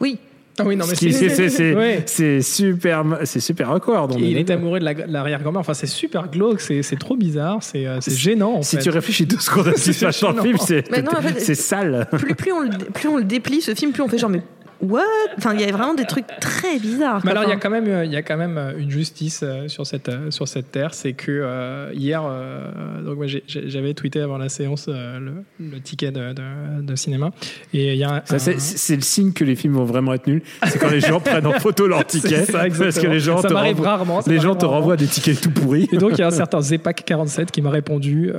Oui. 0.00 0.18
Ah 0.60 0.64
oui, 0.66 0.74
non, 0.74 0.86
mais 0.88 0.96
c'est- 0.96 1.74
Ouais. 1.76 2.42
super, 2.42 3.04
c'est 3.22 3.38
super 3.38 3.70
awkward. 3.70 4.16
il 4.18 4.36
est 4.36 4.50
amoureux 4.50 4.80
de 4.80 4.84
la- 4.84 5.06
l'arrière-grand-mère. 5.06 5.60
Enfin, 5.60 5.74
c'est 5.74 5.86
super 5.86 6.28
glauque, 6.28 6.60
c'est 6.60 6.82
c'est 6.82 6.96
trop 6.96 7.16
bizarre, 7.16 7.62
c'est 7.62 7.86
euh, 7.86 7.98
c'est 8.00 8.16
gênant. 8.16 8.54
En 8.54 8.62
Si 8.62 8.74
fait. 8.76 8.82
tu 8.82 8.90
réfléchis 8.90 9.24
deux 9.24 9.38
secondes 9.38 9.68
à 9.68 9.76
ce 9.76 9.84
qui 9.84 9.94
se 9.94 10.04
passe 10.04 10.20
dans 10.20 10.32
le 10.32 10.42
film, 10.42 10.56
c'est 10.58 10.84
en 11.16 11.22
fait, 11.22 11.54
sale. 11.54 12.08
Plus, 12.10 12.34
plus, 12.34 12.52
on 12.52 12.62
le, 12.62 12.70
plus 12.92 13.08
on 13.08 13.18
le 13.18 13.24
déplie, 13.24 13.60
ce 13.60 13.72
film, 13.74 13.92
plus 13.92 14.02
on 14.02 14.08
fait 14.08 14.18
genre, 14.18 14.30
mais 14.30 14.42
what? 14.80 15.02
Enfin, 15.36 15.54
il 15.54 15.60
y 15.60 15.64
a 15.64 15.72
vraiment 15.72 15.94
des 15.94 16.04
trucs 16.06 16.26
très 16.40 16.78
bizarres. 16.78 17.20
Mais 17.24 17.30
alors, 17.32 17.44
il 17.44 17.50
y 17.50 17.52
a 17.52 17.56
quand 17.56 17.70
même, 17.70 17.88
euh, 17.88 18.04
il 18.04 18.12
y 18.12 18.16
a 18.16 18.22
quand 18.22 18.36
même 18.36 18.58
une 18.78 18.90
justice 18.90 19.40
euh, 19.42 19.68
sur 19.68 19.86
cette 19.86 20.08
euh, 20.08 20.30
sur 20.30 20.46
cette 20.48 20.70
terre, 20.72 20.94
c'est 20.94 21.12
que 21.12 21.30
euh, 21.30 21.90
hier, 21.94 22.22
euh, 22.24 23.02
donc 23.02 23.16
moi, 23.16 23.26
j'avais 23.46 23.94
tweeté 23.94 24.20
avant 24.20 24.38
la 24.38 24.48
séance 24.48 24.86
euh, 24.88 25.18
le, 25.18 25.32
le 25.60 25.80
ticket 25.80 26.10
de, 26.10 26.32
de- 26.32 26.82
de 26.82 26.96
cinéma, 26.96 27.30
et 27.72 27.92
il 27.92 27.98
y 27.98 28.04
a 28.04 28.10
un- 28.16 28.22
Ça, 28.24 28.36
un- 28.36 28.58
c'est- 28.58 28.96
le 28.96 29.02
signe 29.02 29.32
que 29.32 29.44
les 29.44 29.56
films 29.56 29.74
vont 29.74 29.84
vraiment 29.84 30.14
être 30.14 30.26
nuls. 30.26 30.42
C'est 30.66 30.78
quand 30.78 30.90
les 30.90 31.00
gens 31.00 31.20
prennent 31.20 31.46
en 31.46 31.52
photo 31.58 31.86
leur 31.86 32.04
ticket. 32.06 32.44
C'est 32.44 32.52
ça, 32.52 32.64
parce 32.68 32.98
que 32.98 33.06
les 33.06 33.20
gens 33.20 33.40
Ça 33.42 33.48
te 33.48 33.52
m'arrive 33.54 33.76
renvoient, 33.76 33.90
rarement, 33.90 34.20
ça 34.22 34.30
les 34.30 34.38
gens 34.40 34.54
te 34.54 34.64
rarement. 34.64 34.80
renvoient 34.80 34.96
des 34.96 35.06
tickets 35.06 35.40
tout 35.40 35.50
pourris. 35.50 35.88
Et 35.92 35.96
donc, 35.98 36.12
il 36.12 36.18
y 36.18 36.22
a 36.22 36.28
un 36.28 36.30
certain 36.32 36.60
Zepak 36.60 37.04
47 37.04 37.50
qui 37.50 37.62
m'a 37.62 37.70
répondu, 37.70 38.32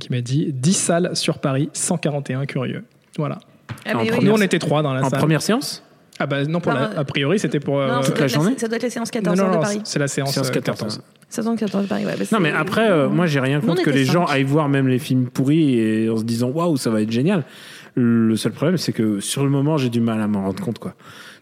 qui 0.00 0.10
m'a 0.12 0.20
dit 0.20 0.52
10 0.52 0.72
salles 0.74 1.10
sur 1.16 1.38
Paris, 1.38 1.68
141 1.72 2.46
curieux. 2.46 2.84
Voilà. 3.18 3.38
Ah, 3.86 3.92
en 3.94 3.96
mais 3.98 4.02
oui. 4.02 4.08
première- 4.10 4.32
Nous, 4.32 4.38
on 4.38 4.42
était 4.42 4.58
trois 4.58 4.82
dans 4.82 4.92
la 4.94 5.02
En 5.04 5.10
salle. 5.10 5.18
première 5.18 5.42
séance 5.42 5.82
Ah 6.18 6.26
bah 6.26 6.44
non, 6.44 6.60
pour 6.60 6.72
Non, 6.72 6.78
la- 6.80 6.98
a 7.00 7.04
priori, 7.04 7.38
c'était 7.38 7.60
pour 7.60 7.80
euh, 7.80 7.88
Non, 7.88 8.02
ça 8.02 8.10
toute 8.10 8.20
la 8.20 8.26
journée 8.28 8.54
Ça 8.56 8.68
doit 8.68 8.76
être 8.76 8.82
la 8.84 8.90
séance 8.90 9.08
non, 9.14 9.20
14 9.20 9.38
non, 9.40 9.48
de 9.48 9.54
non, 9.54 9.60
Paris. 9.60 9.80
c'est 9.84 9.98
la 9.98 10.08
séance, 10.08 10.32
Séance 10.32 10.48
euh, 10.48 10.52
14. 10.52 10.78
14. 10.78 11.02
714 11.28 11.86
Paris, 11.88 12.06
ouais. 12.06 12.14
bah, 12.18 12.24
Non, 12.32 12.40
mais 12.40 12.52
après, 12.52 12.88
euh, 12.90 13.08
moi, 13.08 13.26
j'ai 13.26 13.40
rien 13.40 13.60
contre 13.60 13.80
on 13.80 13.84
que 13.84 13.90
les 13.90 14.04
gens 14.04 14.24
aillent 14.26 14.44
voir 14.44 14.68
même 14.68 14.86
les 14.88 14.98
films 15.00 15.26
pourris 15.26 15.78
et 15.78 16.08
en 16.08 16.16
se 16.16 16.24
disant 16.24 16.48
waouh, 16.50 16.76
ça 16.76 16.90
va 16.90 17.00
être 17.02 17.10
génial. 17.10 17.44
Le 17.96 18.34
seul 18.36 18.52
problème, 18.52 18.76
c'est 18.76 18.92
que 18.92 19.20
sur 19.20 19.44
le 19.44 19.50
moment, 19.50 19.76
j'ai 19.76 19.88
du 19.88 20.00
mal 20.00 20.20
à 20.20 20.26
m'en 20.28 20.42
rendre 20.42 20.62
compte, 20.62 20.78
quoi. 20.78 20.94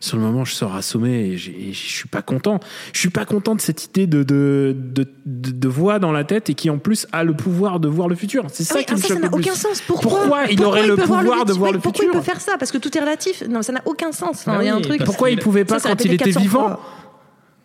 Sur 0.03 0.17
le 0.17 0.25
moment, 0.25 0.45
je 0.45 0.53
sors 0.53 0.75
assommé 0.75 1.11
et 1.31 1.37
je 1.37 1.73
suis 1.73 2.09
pas 2.09 2.23
content. 2.23 2.59
Je 2.93 2.99
suis 2.99 3.11
pas 3.11 3.25
content 3.25 3.55
de 3.55 3.61
cette 3.61 3.85
idée 3.85 4.09
de, 4.09 4.25
de, 4.25 4.75
de, 4.77 5.07
de, 5.27 5.51
de 5.53 5.69
voix 5.69 6.01
dans 6.01 6.11
la 6.11 6.25
tête 6.25 6.51
et 6.51 6.55
qui 6.55 6.71
en 6.71 6.79
plus 6.79 7.07
a 7.13 7.23
le 7.23 7.35
pouvoir 7.35 7.79
de 7.79 7.87
voir 7.87 8.09
le 8.09 8.17
futur. 8.17 8.45
C'est 8.49 8.65
ça 8.65 8.75
Ah 8.75 8.79
oui, 8.81 8.85
qui 8.85 8.93
ah, 8.95 8.97
me 8.97 9.01
ça, 9.01 9.07
choque 9.07 9.17
ça 9.19 9.23
n'a 9.23 9.31
plus. 9.31 9.41
aucun 9.43 9.55
sens. 9.55 9.81
Pourquoi, 9.87 10.11
Pourquoi 10.11 10.45
il 10.51 10.61
aurait 10.65 10.89
le 10.89 10.95
voir 10.97 11.07
pouvoir 11.21 11.45
de 11.45 11.53
futur 11.53 11.59
voir 11.61 11.73
le 11.73 11.79
Pourquoi 11.79 12.05
il 12.05 12.09
futur 12.09 12.21
peut 12.21 12.25
faire 12.25 12.41
ça 12.41 12.57
Parce 12.59 12.73
que 12.73 12.79
tout 12.79 12.99
est 12.99 13.01
relatif. 13.01 13.45
Non, 13.49 13.63
ça 13.63 13.73
n'a 13.73 13.83
aucun 13.85 14.11
sens. 14.11 14.41
Enfin, 14.41 14.57
Ah 14.59 14.63
il 14.65 14.67
y 14.67 14.71
a 14.71 14.75
un 14.75 14.79
oui, 14.79 14.83
truc. 14.83 15.05
Pourquoi 15.05 15.31
il 15.31 15.39
pouvait 15.39 15.65
pas 15.65 15.79
Ça, 15.79 15.91
ça 15.91 15.95
quand 15.95 16.05
il 16.05 16.15
était 16.15 16.25
400 16.25 16.41
vivant 16.41 16.61
fois. 16.69 16.81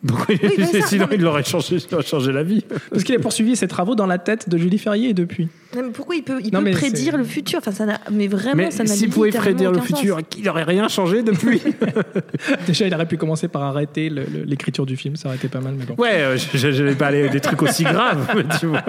Ça, 0.07 0.87
Sinon, 0.87 1.05
non, 1.05 1.07
mais- 1.09 1.15
il 1.15 1.25
aurait 1.25 1.43
changé, 1.43 1.77
il 1.77 1.95
aurait 1.95 2.05
changé 2.05 2.31
la 2.31 2.43
vie. 2.43 2.63
Parce 2.91 3.03
qu'il 3.03 3.15
a 3.15 3.19
poursuivi 3.19 3.55
ses 3.55 3.67
travaux 3.67 3.95
dans 3.95 4.05
la 4.05 4.19
tête 4.19 4.47
de 4.47 4.55
Julie 4.55 4.77
Ferrier 4.77 5.15
depuis. 5.15 5.49
Non, 5.75 5.83
mais 5.83 5.91
pourquoi 5.91 6.15
il 6.15 6.23
peut, 6.23 6.39
il 6.43 6.53
Non, 6.53 6.59
peut 6.59 6.65
mais 6.65 6.71
prédire 6.71 7.17
le 7.17 7.23
futur? 7.23 7.59
Enfin, 7.59 7.71
ça 7.71 7.85
n'a. 7.85 7.99
Mais 8.11 8.27
vraiment, 8.27 8.55
Mais 8.55 8.71
ça 8.71 8.83
n'a 8.83 8.89
s'il 8.93 9.09
pouvait 9.09 9.31
prédire 9.31 9.71
le 9.71 9.79
futur, 9.81 10.19
il 10.37 10.47
aurait 10.49 10.63
rien 10.63 10.87
changé 10.87 11.23
depuis. 11.23 11.61
Déjà, 12.67 12.87
il 12.87 12.93
aurait 12.93 13.05
pu 13.05 13.17
commencer 13.17 13.47
par 13.47 13.63
arrêter 13.63 14.09
le- 14.09 14.23
le- 14.23 14.43
l'écriture 14.45 14.85
du 14.85 14.95
film, 14.95 15.15
ça 15.15 15.27
aurait 15.27 15.37
été 15.37 15.47
pas 15.49 15.59
mal, 15.59 15.75
mais 15.77 15.85
bon. 15.85 15.95
Ouais, 16.01 16.15
euh, 16.21 16.37
je 16.53 16.71
je 16.71 16.83
vais 16.83 16.95
pas 16.95 17.07
aller 17.07 17.29
des 17.29 17.39
trucs 17.39 17.61
aussi 17.61 17.83
graves, 17.83 18.27
tu 18.59 18.67
vois. 18.67 18.83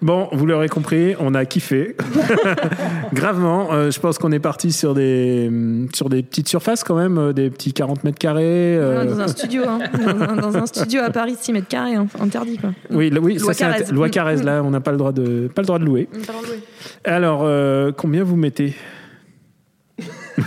Bon, 0.00 0.28
vous 0.32 0.46
l'aurez 0.46 0.68
compris, 0.68 1.14
on 1.20 1.34
a 1.34 1.44
kiffé. 1.44 1.96
Gravement. 3.12 3.72
Euh, 3.72 3.90
je 3.90 4.00
pense 4.00 4.18
qu'on 4.18 4.32
est 4.32 4.38
parti 4.38 4.72
sur 4.72 4.94
des, 4.94 5.50
sur 5.94 6.08
des 6.08 6.22
petites 6.22 6.48
surfaces 6.48 6.84
quand 6.84 6.96
même, 6.96 7.18
euh, 7.18 7.32
des 7.32 7.50
petits 7.50 7.72
40 7.72 8.04
mètres 8.04 8.18
carrés. 8.18 8.42
euh, 8.76 9.04
Dans 9.04 9.20
un 9.20 9.28
studio, 9.28 9.62
hein. 9.68 9.78
dans, 9.94 10.22
un, 10.22 10.36
dans 10.36 10.56
un 10.56 10.66
studio 10.66 11.00
à 11.02 11.10
Paris, 11.10 11.36
6 11.40 11.52
mètres 11.52 11.68
carrés, 11.68 11.94
hein. 11.94 12.06
interdit 12.20 12.58
quoi. 12.58 12.70
Oui, 12.90 13.10
là- 13.10 13.20
oui, 13.20 13.34
Loi 13.38 13.52
ça 13.52 13.54
c'est 13.72 13.78
Carrez. 13.80 13.92
loi 13.92 14.08
Carrez. 14.08 14.36
Là, 14.42 14.62
on 14.64 14.70
n'a 14.70 14.80
pas 14.80 14.90
le 14.92 14.96
droit 14.96 15.12
de, 15.12 15.48
pas 15.52 15.62
le 15.62 15.66
droit 15.66 15.78
de 15.78 15.84
louer. 15.84 16.08
Alors, 17.04 17.42
euh, 17.44 17.92
combien 17.92 18.24
vous 18.24 18.36
mettez 18.36 18.74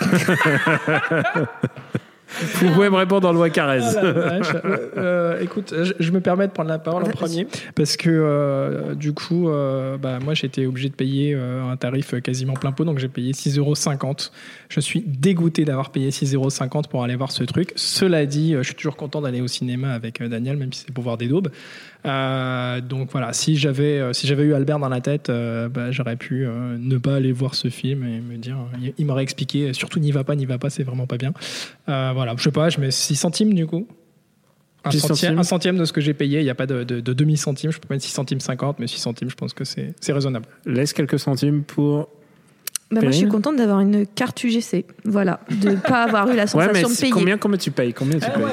Vous 2.56 2.72
pouvez 2.72 2.90
me 2.90 2.96
répondre 2.96 3.28
en 3.28 3.34
loi 3.34 3.50
Carrez. 3.50 3.82
Ah. 3.82 4.04
Euh, 4.04 4.42
euh, 4.98 5.42
écoute, 5.42 5.74
je, 5.84 5.94
je 6.00 6.12
me 6.12 6.20
permets 6.20 6.48
de 6.48 6.52
prendre 6.52 6.70
la 6.70 6.80
parole 6.80 7.04
en 7.04 7.10
premier 7.10 7.48
parce 7.76 7.98
que 7.98 8.10
euh, 8.10 8.96
du 8.96 9.14
coup, 9.14 9.50
euh, 9.50 9.98
bah, 9.98 10.20
moi 10.24 10.34
j'étais 10.34 10.66
obligé 10.66 10.90
de 10.90 10.96
payer 10.96 11.34
euh, 11.34 11.64
un 11.64 11.78
tarif 11.78 12.20
quasiment 12.22 12.54
plein 12.54 12.72
pot, 12.72 12.84
donc 12.84 13.00
j'ai 13.00 13.08
payé 13.08 13.32
6,50 13.32 13.60
euros. 13.60 13.76
Je 14.70 14.80
suis 14.80 15.02
dégoûté 15.06 15.66
d'avoir 15.66 15.92
payé 15.92 16.10
6,50 16.10 16.36
euros 16.36 16.82
pour 16.90 17.04
aller 17.04 17.16
voir 17.16 17.32
ce 17.32 17.44
truc. 17.44 17.72
Cela 17.76 18.26
dit, 18.26 18.54
euh, 18.54 18.60
je 18.60 18.68
suis 18.68 18.76
toujours 18.76 18.98
content 18.98 19.22
d'aller 19.22 19.42
au 19.42 19.48
cinéma 19.48 19.94
avec 19.94 20.22
euh, 20.22 20.28
Daniel, 20.28 20.58
même 20.58 20.74
si 20.74 20.84
c'est 20.86 20.94
pour 20.94 21.04
voir 21.04 21.18
des 21.18 21.28
daubes. 21.28 21.50
Euh, 22.06 22.82
donc 22.82 23.10
voilà, 23.12 23.34
si 23.34 23.56
j'avais 23.58 24.00
euh, 24.00 24.14
si 24.14 24.28
j'avais 24.28 24.44
eu 24.44 24.54
Albert 24.54 24.78
dans 24.80 24.90
la 24.90 25.02
tête, 25.02 25.30
euh, 25.30 25.70
bah, 25.70 25.92
j'aurais 25.92 26.16
pu 26.16 26.46
euh, 26.46 26.78
ne 26.80 26.98
pas 26.98 27.16
aller 27.16 27.32
voir 27.32 27.56
ce 27.56 27.70
film 27.70 28.04
et 28.04 28.20
me 28.22 28.38
dire, 28.38 28.58
il, 28.82 28.94
il 28.98 29.06
m'aurait 29.06 29.24
expliqué, 29.24 29.74
surtout 29.74 30.00
n'y 30.00 30.12
va 30.12 30.24
pas, 30.24 30.36
n'y 30.36 30.46
va 30.46 30.58
pas, 30.60 30.70
c'est 30.70 30.84
vraiment 30.84 31.08
pas 31.08 31.18
bien. 31.18 31.34
Euh, 31.90 32.12
voilà, 32.14 32.36
je 32.38 32.44
sais 32.44 32.52
pas, 32.52 32.70
je 32.70 32.80
mets 32.80 32.92
6 32.92 33.16
centimes 33.16 33.54
du 33.54 33.66
coup. 33.66 33.88
Un 34.84 34.92
6 34.92 35.00
centième, 35.00 35.16
centimes. 35.18 35.40
un 35.40 35.44
centième 35.44 35.78
de 35.80 35.86
ce 35.86 35.94
que 35.94 36.02
j'ai 36.02 36.14
payé, 36.14 36.40
il 36.42 36.44
n'y 36.44 36.50
a 36.52 36.56
pas 36.56 36.68
de, 36.68 36.84
de- 36.84 37.00
de 37.00 37.14
demi-centime, 37.14 37.72
je 37.72 37.80
peux 37.80 37.88
mettre 37.92 38.04
6 38.06 38.12
centimes 38.12 38.40
50, 38.40 38.78
mais 38.78 38.86
6 38.86 39.00
centimes, 39.00 39.30
je 39.32 39.36
pense 39.36 39.54
que 39.54 39.64
c'est 39.64 39.96
raisonnable. 40.10 40.46
Laisse 40.68 40.94
quelques 40.94 41.18
centimes 41.18 41.64
pour. 41.64 42.08
Bah, 42.92 43.02
moi, 43.02 43.10
je 43.10 43.18
suis 43.18 43.28
contente 43.28 43.56
d'avoir 43.56 43.80
une 43.80 44.06
carte 44.06 44.44
UGC. 44.44 44.86
Voilà, 45.06 45.40
de 45.50 45.72
ne 45.72 45.76
pas 45.88 46.04
avoir 46.04 46.30
eu 46.30 46.36
la 46.36 46.44
Ouais, 46.44 46.48
sensation 46.50 46.88
mais 46.90 46.96
de 46.96 47.00
payer. 47.00 47.12
combien, 47.12 47.38
combien 47.40 47.58
tu 47.58 47.72
payes 47.72 47.94
Combien 47.94 48.20
tu 48.20 48.30
payes 48.30 48.44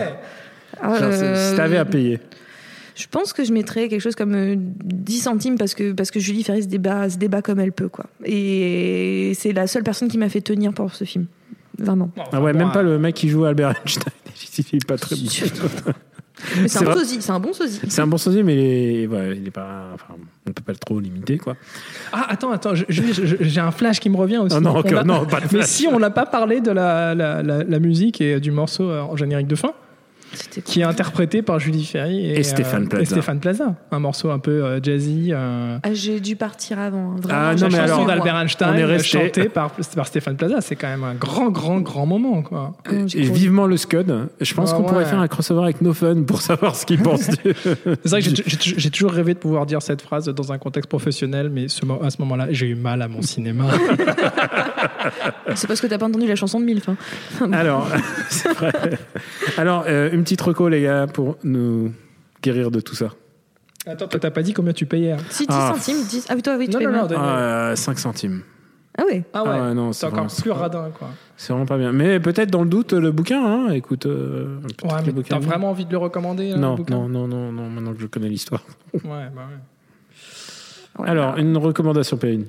Ah, 0.80 0.99
Genre, 0.99 1.12
c'est- 1.12 1.23
euh, 1.23 1.50
Si 1.50 1.56
t'avais 1.56 1.76
à 1.76 1.85
payer. 1.85 2.18
Je 3.02 3.09
pense 3.09 3.32
que 3.32 3.42
je 3.44 3.52
mettrais 3.52 3.88
quelque 3.88 4.00
chose 4.00 4.14
comme 4.14 4.35
euh, 4.35 4.54
10 4.56 5.18
centimes 5.18 5.59
parce 5.59 5.75
que, 5.75 5.92
parce 5.92 6.11
que 6.11 6.21
Julie 6.21 6.44
Ferry 6.44 6.62
se 6.62 6.68
débat, 6.68 7.11
se 7.11 7.16
débat 7.18 7.42
comme 7.42 7.59
elle 7.61 7.73
peut. 7.73 7.88
Quoi. 7.88 8.06
Et 8.25 9.32
c'est 9.37 9.52
la 9.52 9.66
seule 9.66 9.82
personne 9.82 10.09
qui 10.09 10.18
m'a 10.18 10.28
fait 10.28 10.40
tenir 10.40 10.73
pour 10.73 10.94
ce 10.94 11.04
film. 11.04 11.26
Vraiment. 11.78 12.11
Ah 12.32 12.40
ouais, 12.40 12.52
même 12.52 12.71
pas 12.71 12.82
le 12.82 12.99
mec 12.99 13.14
qui 13.14 13.28
joue 13.28 13.44
Albert 13.44 13.75
Einstein. 13.85 14.12
Il 14.73 14.76
est 14.76 14.87
pas 14.87 14.97
très 14.99 15.16
bon. 15.16 15.23
Mais 16.61 16.66
c'est 16.66 16.80
un, 16.80 16.85
vrai- 16.85 16.94
sosie, 16.94 17.18
c'est 17.21 17.30
un 17.30 17.38
bon 17.38 17.52
sosie. 17.52 17.80
C'est 17.88 18.00
un 18.02 18.06
bon 18.06 18.16
sosie, 18.16 18.42
mais 18.42 18.54
il 18.54 18.59
est, 19.04 19.06
ouais, 19.06 19.37
il 19.37 19.47
est 19.47 19.50
pas. 19.52 19.90
Enfin, 19.94 20.14
on 20.49 20.50
peut 20.52 20.62
pas 20.62 20.73
le 20.73 20.78
trop 20.78 20.99
limiter, 20.99 21.38
quoi. 21.38 21.56
Ah, 22.12 22.26
attends, 22.30 22.50
attends, 22.50 22.75
je- 22.75 22.85
je- 22.88 23.12
je- 23.12 23.37
j'ai 23.38 23.61
un 23.61 23.71
flash 23.71 24.00
qui 24.00 24.11
me 24.11 24.16
revient 24.16 24.38
aussi. 24.38 24.56
Ah 24.56 24.61
non, 24.61 24.80
a- 24.80 25.04
non, 25.04 25.25
pas 25.25 25.40
de 25.40 25.47
Mais 25.56 25.62
si 25.62 25.87
on 25.87 26.00
n'a 26.00 26.11
pas 26.11 26.26
parlé 26.26 26.61
de 26.61 26.73
la, 26.73 27.14
la, 27.14 27.42
la- 27.44 27.62
la 27.62 27.78
musique 27.78 28.21
et 28.21 28.40
du 28.40 28.50
morceau 28.50 28.90
euh, 28.90 29.02
en 29.02 29.14
générique 29.16 29.47
de 29.47 29.54
fin, 29.54 29.73
qui 30.64 30.80
est 30.80 30.84
interprété 30.84 31.42
par 31.42 31.58
Julie 31.58 31.84
Ferry 31.84 32.26
et, 32.26 32.38
Et 32.38 32.42
Stéphane 32.42 32.84
euh, 32.84 32.88
Plaza. 32.88 33.02
et 33.02 33.06
Stéphane 33.06 33.40
Plaza. 33.40 33.74
Un 33.90 33.98
morceau 33.98 34.30
un 34.30 34.38
peu 34.38 34.64
euh, 34.64 34.80
jazzy. 34.82 35.30
euh, 35.32 35.78
Ah, 35.82 35.92
J'ai 35.92 36.20
dû 36.20 36.36
partir 36.36 36.78
avant. 36.78 37.12
hein. 37.12 37.16
Vraiment, 37.20 37.40
Ah, 37.42 37.56
j'ai 37.56 37.64
non, 37.64 37.70
mais 37.72 37.78
alors, 37.78 37.98
moi. 38.00 38.08
d'Albert 38.08 38.36
Einstein, 38.36 38.74
est 38.74 38.84
resté- 38.84 39.08
chanté 39.26 39.48
par, 39.48 39.70
par 39.94 40.06
Stéphane 40.06 40.36
Plaza. 40.36 40.60
C'est 40.60 40.76
quand 40.76 40.88
même 40.88 41.04
un 41.04 41.14
grand, 41.14 41.50
grand, 41.50 41.80
grand 41.80 42.06
moment. 42.06 42.42
Quoi. 42.42 42.73
Et 42.90 43.23
vivement 43.23 43.66
le 43.66 43.76
Scud. 43.76 44.12
Je 44.40 44.54
pense 44.54 44.73
Ah 44.73 44.76
qu'on 44.76 44.84
pourrait 44.84 45.04
faire 45.04 45.21
un 45.21 45.28
crossover 45.28 45.62
avec 45.64 45.80
No 45.80 45.92
Fun 45.92 46.23
pour 46.26 46.40
savoir 46.42 46.75
ce 46.76 46.86
qu'il 46.86 47.00
pense. 47.00 47.28
du- 47.28 47.36
C'est 48.04 48.08
vrai 48.08 48.23
que 48.23 48.30
j'ai- 48.30 48.90
toujours 48.90 49.12
rêvé 49.12 49.34
de 49.34 49.38
pouvoir 49.38 49.66
dire 49.66 49.82
cette 49.82 50.02
phrase 50.02 50.26
dans 50.26 50.52
un 50.52 50.58
contexte 50.58 50.88
professionnel, 50.88 51.50
mais 51.52 51.68
ce 51.68 51.82
à 52.02 52.10
ce 52.10 52.16
moment-là, 52.23 52.47
j'ai 52.50 52.66
eu 52.68 52.75
mal 52.75 53.02
à 53.02 53.08
mon 53.08 53.23
cinéma. 53.23 53.64
C'est 55.54 55.66
parce 55.66 55.80
que 55.80 55.86
t'as 55.86 55.99
pas 55.99 56.06
entendu 56.06 56.26
la 56.26 56.36
chanson 56.36 56.60
de 56.60 56.64
Milf. 56.64 56.88
hein. 56.88 56.97
Alors, 57.52 57.86
c'est 58.30 58.49
vrai. 58.52 58.73
Alors, 59.58 59.84
euh, 59.88 60.10
une 60.12 60.22
petite 60.23 60.41
reco, 60.41 60.69
les 60.69 60.82
gars, 60.82 61.06
pour 61.06 61.37
nous 61.45 61.93
guérir 62.43 62.71
de 62.71 62.80
tout 62.80 62.95
ça. 62.95 63.11
Attends, 63.87 64.06
toi, 64.08 64.21
t'as 64.21 64.30
pas 64.30 64.43
dit 64.43 64.52
combien 64.52 64.73
tu 64.73 64.87
payais 64.87 65.13
hein 65.13 65.17
Si 65.30 65.47
10 65.47 65.54
Ah. 65.58 65.73
centimes, 65.75 66.04
10. 66.08 66.26
Ah 66.28 66.35
oui, 66.37 66.43
toi, 66.43 66.56
oui, 66.56 66.67
tu 66.67 66.73
Non, 66.73 66.78
payes 66.78 66.87
non, 66.89 67.08
non, 67.08 67.17
Ah, 67.19 67.73
5 67.75 67.99
centimes. 67.99 68.43
Ah 68.97 69.02
oui. 69.11 69.23
Ah 69.32 69.43
ouais, 69.43 69.50
Ah 69.52 69.63
ouais, 69.69 69.75
non, 69.75 69.93
c'est 69.93 70.00
c'est 70.00 70.06
encore 70.06 70.25
vraiment- 70.26 70.41
plus 70.43 70.50
radin, 70.50 70.91
quoi. 70.97 71.08
C'est 71.37 71.52
vraiment 71.52 71.67
pas 71.67 71.78
bien. 71.78 71.93
Mais 71.93 72.21
peut-être 72.21 72.50
dans 72.50 72.63
le 72.63 72.69
doute, 72.69 72.93
le 72.93 73.11
bouquin, 73.11 73.43
hein, 73.45 73.71
écoute. 73.73 74.06
euh, 74.06 74.58
peut-être 74.61 74.85
Ouais, 74.85 75.00
le 75.00 75.06
mais 75.06 75.13
bouquin. 75.13 75.41
t'as 75.41 75.45
vraiment 75.47 75.71
envie 75.71 75.87
de 75.87 75.91
le 75.91 75.97
recommander, 75.99 76.52
euh, 76.52 76.56
non, 76.56 76.71
le 76.73 76.76
bouquin 76.76 76.95
non, 76.95 77.08
non, 77.08 77.26
non, 77.26 77.50
non, 77.52 77.69
maintenant 77.71 77.95
que 77.95 78.00
je 78.00 78.06
connais 78.06 78.28
l'histoire. 78.28 78.63
Ouais, 78.95 79.00
bah 79.04 79.49
ouais. 79.49 79.58
Alors, 81.05 81.39
une 81.39 81.57
recommandation, 81.57 82.17
Périne. 82.17 82.45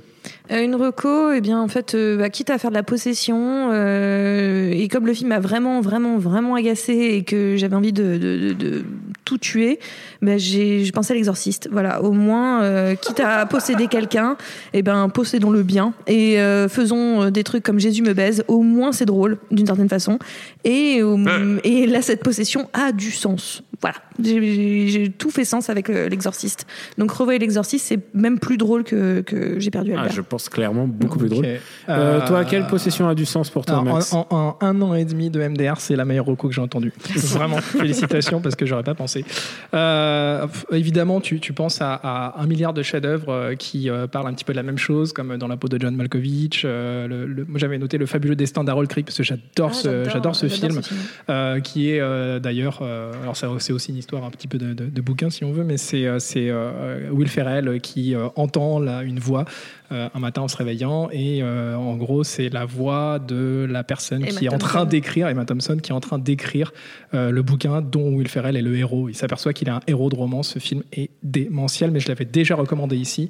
Euh, 0.52 0.64
une 0.64 0.76
reco, 0.76 1.32
eh 1.32 1.42
bien 1.42 1.60
en 1.62 1.68
fait, 1.68 1.96
euh, 1.96 2.18
bah, 2.18 2.30
quitte 2.30 2.50
à 2.50 2.58
faire 2.58 2.70
de 2.70 2.76
la 2.76 2.84
possession, 2.84 3.70
euh, 3.72 4.70
et 4.72 4.88
comme 4.88 5.06
le 5.06 5.14
film 5.14 5.30
m'a 5.30 5.40
vraiment, 5.40 5.82
vraiment, 5.82 6.18
vraiment 6.18 6.56
agacé 6.56 6.94
et 6.94 7.24
que 7.24 7.56
j'avais 7.58 7.76
envie 7.76 7.94
de, 7.94 8.18
de, 8.18 8.38
de- 8.50 8.54
de 8.54 8.84
tout 9.26 9.38
tuer, 9.38 9.80
bah, 10.24 10.38
j'ai, 10.38 10.84
je 10.86 10.92
pensais 10.92 11.14
à 11.14 11.16
l'exorciste. 11.16 11.70
Voilà, 11.72 12.02
au 12.02 12.12
moins, 12.12 12.64
euh, 12.64 12.96
quitte 12.96 13.20
à 13.20 13.46
posséder 13.46 13.88
quelqu'un, 13.88 14.38
eh 14.74 14.82
ben 14.82 15.10
possédons 15.10 15.52
le 15.52 15.62
bien 15.64 15.94
et 16.08 16.40
euh, 16.40 16.68
faisons 16.68 17.24
euh, 17.24 17.30
des 17.30 17.44
trucs 17.44 17.62
comme 17.64 17.80
Jésus 17.80 18.02
me 18.02 18.14
baise. 18.14 18.44
Au 18.48 18.62
moins, 18.62 18.92
c'est 18.92 19.06
drôle 19.06 19.38
d'une 19.52 19.68
certaine 19.68 19.90
façon. 19.90 20.18
Et, 20.64 21.00
euh, 21.02 21.60
et 21.64 21.86
là, 21.86 22.02
cette 22.02 22.24
possession 22.24 22.70
a 22.74 22.92
du 22.92 23.12
sens. 23.12 23.62
Voilà, 23.82 23.96
j'ai, 24.24 25.12
tout 25.18 25.30
fait 25.30 25.44
sens 25.44 25.70
avec 25.70 25.90
l'exorciste. 25.90 26.66
Donc 26.98 27.12
revoyez 27.12 27.38
l'exorciste, 27.38 27.86
c'est 27.88 28.00
même 28.14 28.40
plus 28.40 28.56
drôle 28.58 28.86
que, 28.86 29.20
que 29.22 29.60
j'ai 29.60 29.72
perdu 29.72 29.92
Ah, 29.94 30.00
Albert. 30.04 30.14
je 30.16 30.22
pense 30.22 30.48
clairement 30.48 30.88
beaucoup 30.88 31.20
plus 31.20 31.28
drôle. 31.28 31.46
Euh, 31.46 31.58
Euh, 31.90 32.26
toi, 32.26 32.46
quelle 32.46 32.66
possession 32.68 33.10
a 33.10 33.16
du 33.16 33.26
sens 33.26 33.50
pour 33.50 33.66
toi, 33.66 33.80
Alors, 33.80 33.96
Max 33.96 34.14
en, 34.14 34.26
en- 34.30 34.36
en 34.62 34.66
un 34.66 34.82
an 34.82 34.94
et 34.94 35.04
demi 35.04 35.30
de 35.30 35.42
MDR, 35.42 35.80
c'est 35.80 35.98
la 35.98 36.06
meilleure 36.06 36.26
reco 36.26 36.48
que 36.48 36.54
j'ai 36.54 36.62
entendue. 36.62 36.94
Vraiment, 37.16 37.58
félicitations 37.58 38.40
parce 38.40 38.56
que 38.56 38.66
j'aurais 38.66 38.84
pas 38.84 38.96
pensé. 38.96 39.26
Euh, 39.74 40.13
f- 40.48 40.66
évidemment, 40.76 41.20
tu, 41.22 41.40
tu 41.40 41.54
penses 41.54 41.82
à, 41.82 41.94
à 41.96 42.42
un 42.42 42.46
milliard 42.48 42.74
de 42.74 42.82
chefs-d'œuvre 42.84 43.30
euh, 43.30 43.56
qui 43.56 43.90
euh, 43.90 44.08
parlent 44.08 44.28
un 44.28 44.34
petit 44.34 44.44
peu 44.46 44.54
de 44.54 44.58
la 44.58 44.64
même 44.64 44.78
chose, 44.78 45.14
comme 45.14 45.38
dans 45.38 45.48
la 45.48 45.58
peau 45.58 45.68
de 45.68 45.80
John 45.80 45.96
Malkovich. 45.96 46.64
euh, 46.66 47.08
le- 47.08 47.26
le- 47.26 47.46
moi, 47.46 47.60
j'avais 47.60 47.78
noté 47.78 47.98
le 47.98 48.06
fabuleux 48.06 48.36
destin 48.36 48.64
d'Harold 48.64 48.90
Creek 48.90 49.06
parce 49.06 49.18
que 49.18 49.24
j'adore 49.24 49.70
Ah, 49.72 49.74
ce, 49.74 50.10
j'adore, 50.10 50.36
film, 50.36 50.50
ce 50.50 50.56
film. 50.82 50.82
euh, 51.30 51.60
qui 51.60 51.90
est 51.92 52.00
euh, 52.00 52.40
d'ailleurs, 52.40 52.80
euh, 52.82 53.12
alors 53.22 53.36
ça, 53.36 53.50
c'est 53.60 53.74
aussi 53.74 53.92
une 53.92 53.98
histoire 53.98 54.24
un 54.24 54.30
petit 54.32 54.48
peu 54.48 54.58
de, 54.58 54.74
de- 54.74 54.86
de 54.86 55.02
bouquin 55.02 55.30
si 55.30 55.44
on 55.44 55.52
veut, 55.52 55.64
mais 55.64 55.78
c'est 55.78 56.06
euh, 56.06 56.20
c'est, 56.20 56.50
euh, 56.50 57.10
Will 57.12 57.28
Ferrell 57.30 57.80
qui 57.82 58.16
euh, 58.16 58.28
entend 58.36 58.80
là, 58.80 59.04
une 59.04 59.20
voix 59.20 59.46
euh, 59.46 59.83
un 59.92 60.20
matin 60.20 60.42
en 60.42 60.48
se 60.48 60.58
réveillant 60.58 61.10
et 61.12 61.42
euh, 61.42 61.76
en 61.76 61.96
gros 61.96 62.24
c'est 62.24 62.50
la 62.50 62.66
voix 62.66 63.20
de 63.20 63.68
la 63.70 63.84
personne 63.84 64.24
Emma 64.24 64.40
qui 64.40 64.46
est 64.46 64.54
en 64.54 64.58
train 64.58 64.86
d'écrire, 64.86 65.28
Emma 65.28 65.46
Thompson, 65.46 65.78
qui 65.82 65.92
est 65.92 65.96
en 65.96 66.00
train 66.00 66.20
d'écrire 66.20 66.74
euh, 67.14 67.32
le 67.32 67.42
bouquin 67.42 67.82
dont 67.82 68.14
Will 68.14 68.28
Ferrell 68.28 68.56
est 68.56 68.62
le 68.62 68.76
héros. 68.76 69.10
Il 69.10 69.16
s'aperçoit 69.16 69.54
qu'il 69.54 69.68
est 69.68 69.72
un 69.72 69.82
héros 69.88 70.10
de 70.10 70.16
roman. 70.16 70.44
Ce 70.44 70.60
film 70.60 70.84
est 70.92 71.10
démentiel, 71.22 71.92
mais 71.92 72.00
je 72.00 72.08
l'avais 72.08 72.26
déjà 72.26 72.56
recommandé 72.56 72.98
ici. 72.98 73.30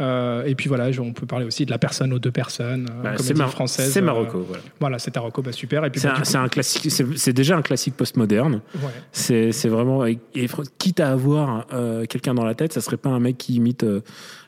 Euh, 0.00 0.44
et 0.46 0.54
puis 0.54 0.68
voilà, 0.68 0.88
on 0.98 1.12
peut 1.12 1.26
parler 1.26 1.44
aussi 1.44 1.66
de 1.66 1.70
la 1.70 1.78
personne 1.78 2.12
aux 2.14 2.18
deux 2.18 2.30
personnes, 2.30 2.88
euh, 2.90 3.02
Bah, 3.02 3.14
comédie 3.16 3.34
Mar- 3.34 3.50
française. 3.50 3.92
c'est 3.92 4.00
euh, 4.00 4.04
Marocco, 4.04 4.40
voilà. 4.48 4.62
Voilà, 4.80 4.98
c'est 4.98 5.14
Marocco, 5.14 5.42
bah 5.42 5.52
super. 5.52 5.84
Et 5.84 5.90
puis 5.90 6.00
C'est 6.00 6.08
bah, 6.08 6.14
un, 6.18 6.24
c'est 6.24 6.38
un 6.38 6.48
classique, 6.48 6.90
c'est 7.16 7.32
déjà 7.34 7.56
un 7.56 7.62
classique 7.62 7.94
postmoderne. 7.96 8.62
Ouais. 8.76 8.90
C'est 9.12 9.68
vraiment, 9.68 10.06
et, 10.06 10.18
et 10.34 10.46
fr- 10.46 10.64
quitte 10.78 11.00
à 11.00 11.10
avoir 11.10 11.66
euh, 11.74 12.06
quelqu'un 12.06 12.32
dans 12.34 12.44
la 12.44 12.54
tête, 12.54 12.72
ça 12.72 12.80
serait 12.80 12.96
pas 12.96 13.10
un 13.10 13.20
mec 13.20 13.36
qui 13.36 13.54
imite 13.54 13.84
euh, 13.84 14.00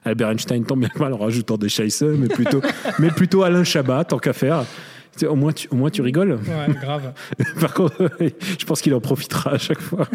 Albert 0.04 0.30
Einstein 0.30 0.64
tant 0.64 0.76
bien 0.76 0.88
que 0.88 0.98
mal 0.98 1.12
en 1.12 1.18
rajoutant 1.18 1.58
des 1.58 1.68
chasseurs, 1.68 2.16
mais 2.18 2.28
plutôt, 2.28 2.62
mais 2.98 3.08
plutôt 3.10 3.42
Alain 3.42 3.64
Chabat, 3.64 4.04
tant 4.04 4.18
qu'à 4.18 4.32
faire. 4.32 4.64
Au 5.28 5.34
moins, 5.36 5.52
tu, 5.52 5.68
au 5.70 5.74
moins, 5.76 5.90
tu 5.90 6.00
rigoles. 6.00 6.32
Ouais, 6.32 6.74
grave. 6.80 7.12
Par 7.60 7.74
contre, 7.74 8.08
je 8.58 8.64
pense 8.64 8.80
qu'il 8.80 8.94
en 8.94 9.00
profitera 9.00 9.50
à 9.52 9.58
chaque 9.58 9.80
fois. 9.82 10.08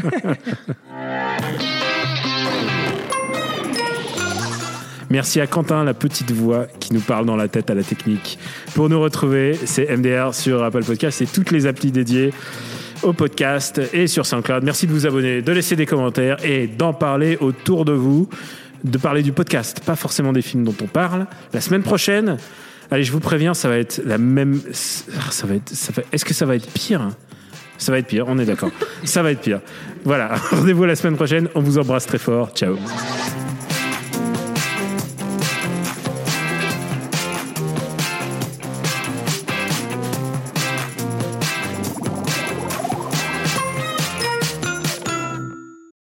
Merci 5.10 5.40
à 5.40 5.48
Quentin, 5.48 5.84
la 5.84 5.94
petite 5.94 6.32
voix 6.32 6.68
qui 6.80 6.94
nous 6.94 7.00
parle 7.00 7.26
dans 7.26 7.38
la 7.38 7.48
tête 7.48 7.70
à 7.70 7.76
la 7.76 7.84
technique. 7.84 8.38
Pour 8.76 8.90
nous 8.90 9.00
retrouver, 9.00 9.58
c'est 9.66 9.96
MDR 9.96 10.34
sur 10.34 10.64
Apple 10.64 10.84
Podcast 10.84 11.22
et 11.22 11.26
toutes 11.26 11.52
les 11.52 11.66
applis 11.66 11.92
dédiées 11.92 12.34
au 13.04 13.14
podcast 13.14 13.82
et 13.94 14.08
sur 14.08 14.26
SoundCloud. 14.26 14.64
Merci 14.64 14.86
de 14.86 14.92
vous 14.92 15.08
abonner, 15.08 15.42
de 15.42 15.52
laisser 15.52 15.76
des 15.76 15.86
commentaires 15.86 16.38
et 16.44 16.68
d'en 16.68 16.94
parler 16.94 17.38
autour 17.40 17.86
de 17.86 17.94
vous, 17.94 18.28
de 18.84 18.98
parler 18.98 19.24
du 19.24 19.32
podcast, 19.32 19.80
pas 19.86 19.96
forcément 19.96 20.34
des 20.34 20.42
films 20.42 20.66
dont 20.66 20.76
on 20.82 20.88
parle. 20.88 21.26
La 21.54 21.62
semaine 21.62 21.84
prochaine, 21.84 22.38
allez, 22.92 23.04
je 23.04 23.12
vous 23.12 23.22
préviens, 23.22 23.54
ça 23.54 23.70
va 23.70 23.78
être 23.78 24.02
la 24.06 24.18
même. 24.18 24.60
Ça 24.74 25.48
va 25.48 25.56
être. 25.56 25.70
Ça 25.70 25.94
va... 25.94 26.04
Est-ce 26.12 26.26
que 26.26 26.34
ça 26.34 26.46
va 26.46 26.56
être 26.56 26.70
pire? 26.72 27.10
Ça 27.78 27.92
va 27.92 28.00
être 28.00 28.08
pire, 28.08 28.26
on 28.28 28.40
est 28.40 28.46
d'accord. 28.46 28.72
ça 29.04 29.22
va 29.22 29.32
être 29.32 29.42
pire. 29.42 29.62
Voilà, 30.04 30.36
rendez-vous 30.52 30.86
la 30.86 30.96
semaine 30.96 31.16
prochaine. 31.16 31.48
On 31.56 31.62
vous 31.62 31.78
embrasse 31.78 32.08
très 32.08 32.18
fort. 32.18 32.50
Ciao. 32.56 32.78